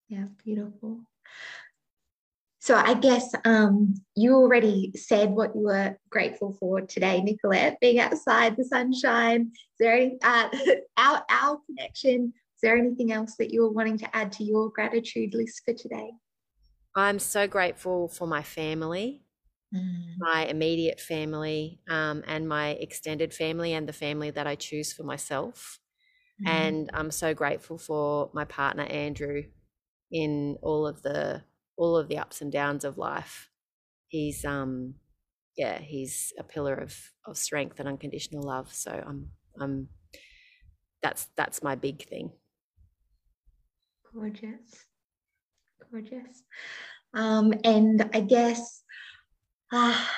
Yeah, 0.09 0.27
beautiful. 0.45 1.01
So 2.65 2.77
I 2.77 2.95
guess 2.95 3.31
um, 3.45 3.93
you 4.17 4.35
already 4.37 4.91
said 4.97 5.33
what 5.33 5.55
you 5.55 5.65
were 5.65 5.99
grateful 6.09 6.57
for 6.59 6.81
today, 6.81 7.21
Nicolette, 7.21 7.77
being 7.79 8.01
outside, 8.01 8.57
the 8.57 8.65
sunshine. 8.65 9.53
Is 9.53 9.77
there 9.79 9.95
any, 9.95 10.17
uh, 10.23 10.49
our, 10.97 11.23
our 11.29 11.59
connection? 11.67 12.33
Is 12.33 12.61
there 12.63 12.79
anything 12.79 13.13
else 13.13 13.37
that 13.39 13.53
you 13.53 13.61
were 13.61 13.71
wanting 13.71 13.99
to 13.99 14.17
add 14.17 14.33
to 14.33 14.45
your 14.45 14.71
gratitude 14.71 15.35
list 15.35 15.61
for 15.67 15.75
today? 15.75 16.13
I'm 16.97 17.19
so 17.19 17.47
grateful 17.47 18.09
for 18.09 18.27
my 18.27 18.43
family 18.43 19.21
mm. 19.75 20.15
my 20.19 20.47
immediate 20.47 21.01
family 21.01 21.81
um, 21.87 22.25
and 22.27 22.49
my 22.49 22.69
extended 22.71 23.35
family 23.35 23.75
and 23.75 23.87
the 23.87 23.93
family 23.93 24.31
that 24.31 24.47
I 24.47 24.55
choose 24.55 24.91
for 24.91 25.03
myself. 25.03 25.81
Mm. 26.43 26.49
And 26.49 26.91
I'm 26.95 27.11
so 27.11 27.35
grateful 27.35 27.77
for 27.77 28.31
my 28.33 28.47
partner 28.47 28.85
Andrew 28.85 29.43
in 30.11 30.57
all 30.63 30.87
of 30.87 31.03
the 31.03 31.43
all 31.77 31.97
of 31.97 32.09
the 32.09 32.19
ups 32.19 32.41
and 32.41 32.53
downs 32.53 32.85
of 32.85 32.99
life. 32.99 33.51
He's 34.09 34.45
um 34.45 34.95
yeah, 35.57 35.79
he's 35.79 36.33
a 36.39 36.45
pillar 36.45 36.75
of 36.75 36.97
of 37.27 37.37
strength 37.37 37.79
and 37.81 37.89
unconditional 37.89 38.43
love. 38.43 38.73
So 38.73 38.91
I'm 39.07 39.31
I'm 39.61 39.89
that's 41.03 41.29
that's 41.37 41.63
my 41.63 41.75
big 41.75 42.07
thing. 42.09 42.33
Gorgeous. 44.13 44.87
Gorgeous. 45.91 46.43
Um, 47.13 47.53
and 47.65 48.11
I 48.13 48.21
guess 48.21 48.83
ah, 49.73 50.11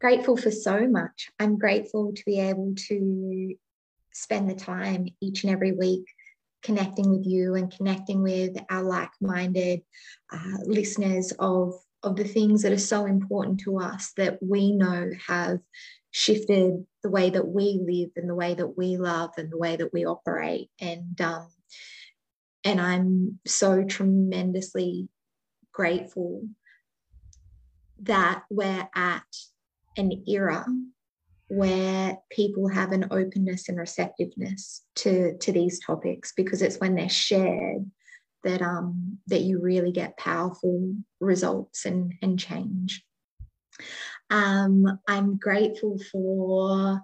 grateful 0.00 0.36
for 0.36 0.50
so 0.50 0.86
much. 0.86 1.30
I'm 1.38 1.58
grateful 1.58 2.12
to 2.12 2.22
be 2.26 2.38
able 2.40 2.74
to 2.88 3.54
spend 4.12 4.48
the 4.48 4.54
time 4.54 5.08
each 5.20 5.44
and 5.44 5.52
every 5.52 5.72
week 5.72 6.04
connecting 6.64 7.10
with 7.10 7.26
you 7.26 7.54
and 7.54 7.70
connecting 7.70 8.22
with 8.22 8.56
our 8.70 8.82
like-minded 8.82 9.82
uh, 10.32 10.58
listeners 10.64 11.32
of 11.38 11.74
of 12.02 12.16
the 12.16 12.24
things 12.24 12.62
that 12.62 12.72
are 12.72 12.78
so 12.78 13.06
important 13.06 13.60
to 13.60 13.78
us 13.78 14.12
that 14.18 14.38
we 14.42 14.72
know 14.72 15.10
have 15.26 15.58
shifted 16.10 16.84
the 17.02 17.10
way 17.10 17.30
that 17.30 17.48
we 17.48 17.80
live 17.82 18.10
and 18.16 18.28
the 18.28 18.34
way 18.34 18.52
that 18.54 18.76
we 18.76 18.98
love 18.98 19.30
and 19.38 19.50
the 19.50 19.58
way 19.58 19.74
that 19.74 19.92
we 19.92 20.04
operate. 20.04 20.68
And 20.80 21.18
um, 21.20 21.48
and 22.62 22.80
I'm 22.80 23.40
so 23.46 23.84
tremendously 23.84 25.08
grateful 25.72 26.42
that 28.02 28.44
we're 28.50 28.88
at 28.94 29.24
an 29.96 30.24
era 30.26 30.66
where 31.48 32.18
people 32.30 32.68
have 32.68 32.92
an 32.92 33.06
openness 33.10 33.68
and 33.68 33.78
receptiveness 33.78 34.82
to 34.96 35.36
to 35.38 35.52
these 35.52 35.78
topics 35.84 36.32
because 36.36 36.62
it's 36.62 36.78
when 36.78 36.94
they're 36.94 37.08
shared 37.08 37.90
that 38.44 38.62
um 38.62 39.18
that 39.26 39.42
you 39.42 39.60
really 39.60 39.92
get 39.92 40.16
powerful 40.16 40.94
results 41.20 41.84
and 41.84 42.14
and 42.22 42.38
change. 42.38 43.04
Um 44.30 44.98
i'm 45.06 45.38
grateful 45.38 45.98
for 46.10 47.00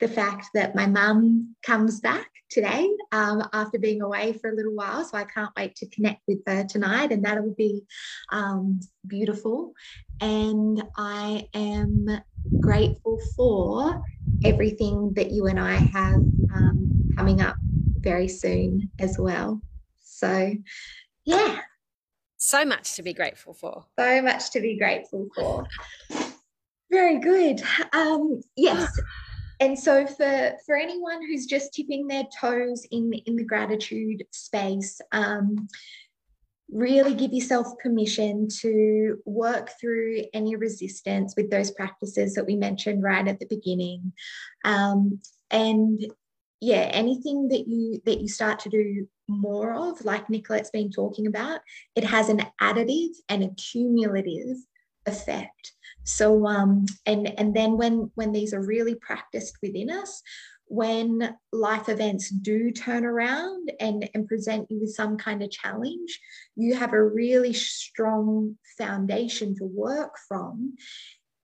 the 0.00 0.08
fact 0.08 0.48
that 0.54 0.74
my 0.74 0.86
mum 0.86 1.54
comes 1.62 2.00
back 2.00 2.26
today 2.50 2.90
um, 3.12 3.46
after 3.52 3.78
being 3.78 4.00
away 4.00 4.32
for 4.32 4.50
a 4.50 4.54
little 4.54 4.74
while. 4.74 5.04
So 5.04 5.16
I 5.16 5.24
can't 5.24 5.52
wait 5.56 5.76
to 5.76 5.88
connect 5.90 6.22
with 6.26 6.40
her 6.46 6.64
tonight, 6.64 7.12
and 7.12 7.24
that 7.24 7.42
will 7.42 7.54
be 7.54 7.82
um, 8.32 8.80
beautiful. 9.06 9.74
And 10.20 10.82
I 10.96 11.48
am 11.54 12.06
grateful 12.60 13.18
for 13.36 14.02
everything 14.42 15.12
that 15.14 15.30
you 15.30 15.46
and 15.46 15.60
I 15.60 15.74
have 15.74 16.14
um, 16.54 17.12
coming 17.16 17.42
up 17.42 17.56
very 17.98 18.28
soon 18.28 18.90
as 18.98 19.18
well. 19.18 19.60
So, 20.00 20.54
yeah. 21.26 21.60
So 22.38 22.64
much 22.64 22.94
to 22.94 23.02
be 23.02 23.12
grateful 23.12 23.52
for. 23.52 23.84
So 23.98 24.22
much 24.22 24.50
to 24.52 24.60
be 24.60 24.78
grateful 24.78 25.28
for. 25.34 25.66
Very 26.90 27.18
good. 27.18 27.62
Um, 27.92 28.40
yes 28.56 28.98
and 29.60 29.78
so 29.78 30.06
for 30.06 30.52
for 30.66 30.76
anyone 30.76 31.24
who's 31.26 31.46
just 31.46 31.72
tipping 31.72 32.06
their 32.06 32.24
toes 32.40 32.86
in 32.90 33.12
in 33.26 33.36
the 33.36 33.44
gratitude 33.44 34.24
space 34.32 35.00
um, 35.12 35.68
really 36.72 37.14
give 37.14 37.32
yourself 37.32 37.66
permission 37.82 38.48
to 38.48 39.18
work 39.24 39.70
through 39.80 40.22
any 40.32 40.54
resistance 40.56 41.34
with 41.36 41.50
those 41.50 41.72
practices 41.72 42.34
that 42.34 42.46
we 42.46 42.54
mentioned 42.54 43.02
right 43.02 43.26
at 43.26 43.40
the 43.40 43.46
beginning. 43.46 44.12
Um, 44.64 45.20
and 45.50 46.00
yeah 46.60 46.88
anything 46.92 47.48
that 47.48 47.66
you 47.66 48.00
that 48.04 48.20
you 48.20 48.28
start 48.28 48.60
to 48.60 48.68
do 48.68 49.08
more 49.28 49.72
of 49.72 50.04
like 50.04 50.28
nicolette's 50.28 50.70
been 50.70 50.90
talking 50.90 51.26
about 51.26 51.60
it 51.96 52.04
has 52.04 52.28
an 52.28 52.42
additive 52.60 53.14
and 53.28 53.42
a 53.42 53.50
cumulative 53.54 54.56
effect 55.06 55.72
so 56.04 56.46
um, 56.46 56.86
and 57.06 57.38
and 57.38 57.54
then 57.54 57.76
when 57.76 58.10
when 58.14 58.32
these 58.32 58.54
are 58.54 58.64
really 58.64 58.94
practiced 58.94 59.58
within 59.62 59.90
us, 59.90 60.22
when 60.70 61.34
life 61.52 61.88
events 61.88 62.30
do 62.30 62.70
turn 62.70 63.04
around 63.04 63.72
and, 63.80 64.08
and 64.14 64.28
present 64.28 64.70
you 64.70 64.78
with 64.78 64.94
some 64.94 65.16
kind 65.16 65.42
of 65.42 65.50
challenge, 65.50 66.20
you 66.54 66.76
have 66.76 66.92
a 66.92 67.02
really 67.02 67.52
strong 67.52 68.56
foundation 68.78 69.56
to 69.56 69.64
work 69.64 70.14
from. 70.28 70.76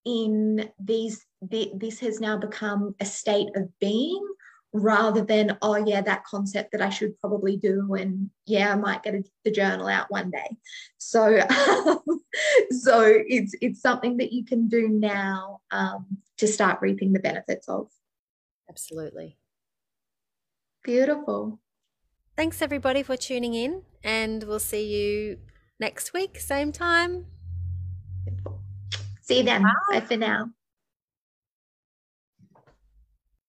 In 0.04 0.70
these, 0.78 1.26
this 1.42 1.98
has 1.98 2.20
now 2.20 2.36
become 2.36 2.94
a 3.00 3.04
state 3.04 3.48
of 3.56 3.68
being 3.80 4.24
rather 4.80 5.24
than 5.24 5.56
oh 5.62 5.76
yeah 5.76 6.00
that 6.00 6.24
concept 6.24 6.72
that 6.72 6.82
i 6.82 6.88
should 6.88 7.18
probably 7.20 7.56
do 7.56 7.94
and 7.94 8.30
yeah 8.46 8.72
i 8.72 8.76
might 8.76 9.02
get 9.02 9.14
a, 9.14 9.22
the 9.44 9.50
journal 9.50 9.88
out 9.88 10.10
one 10.10 10.30
day. 10.30 10.56
So 10.98 11.38
so 12.70 13.02
it's 13.28 13.54
it's 13.60 13.80
something 13.80 14.16
that 14.18 14.32
you 14.32 14.44
can 14.44 14.68
do 14.68 14.88
now 14.88 15.60
um, 15.70 16.18
to 16.38 16.46
start 16.46 16.80
reaping 16.80 17.12
the 17.12 17.20
benefits 17.20 17.68
of. 17.68 17.88
Absolutely. 18.68 19.38
Beautiful. 20.82 21.60
Thanks 22.36 22.60
everybody 22.60 23.02
for 23.02 23.16
tuning 23.16 23.54
in 23.54 23.82
and 24.04 24.44
we'll 24.44 24.58
see 24.58 24.84
you 24.86 25.38
next 25.80 26.12
week 26.12 26.38
same 26.38 26.72
time. 26.72 27.26
See 29.22 29.38
you 29.38 29.44
then. 29.44 29.62
Bye, 29.62 29.70
bye. 29.92 30.00
for 30.00 30.16
now 30.16 30.50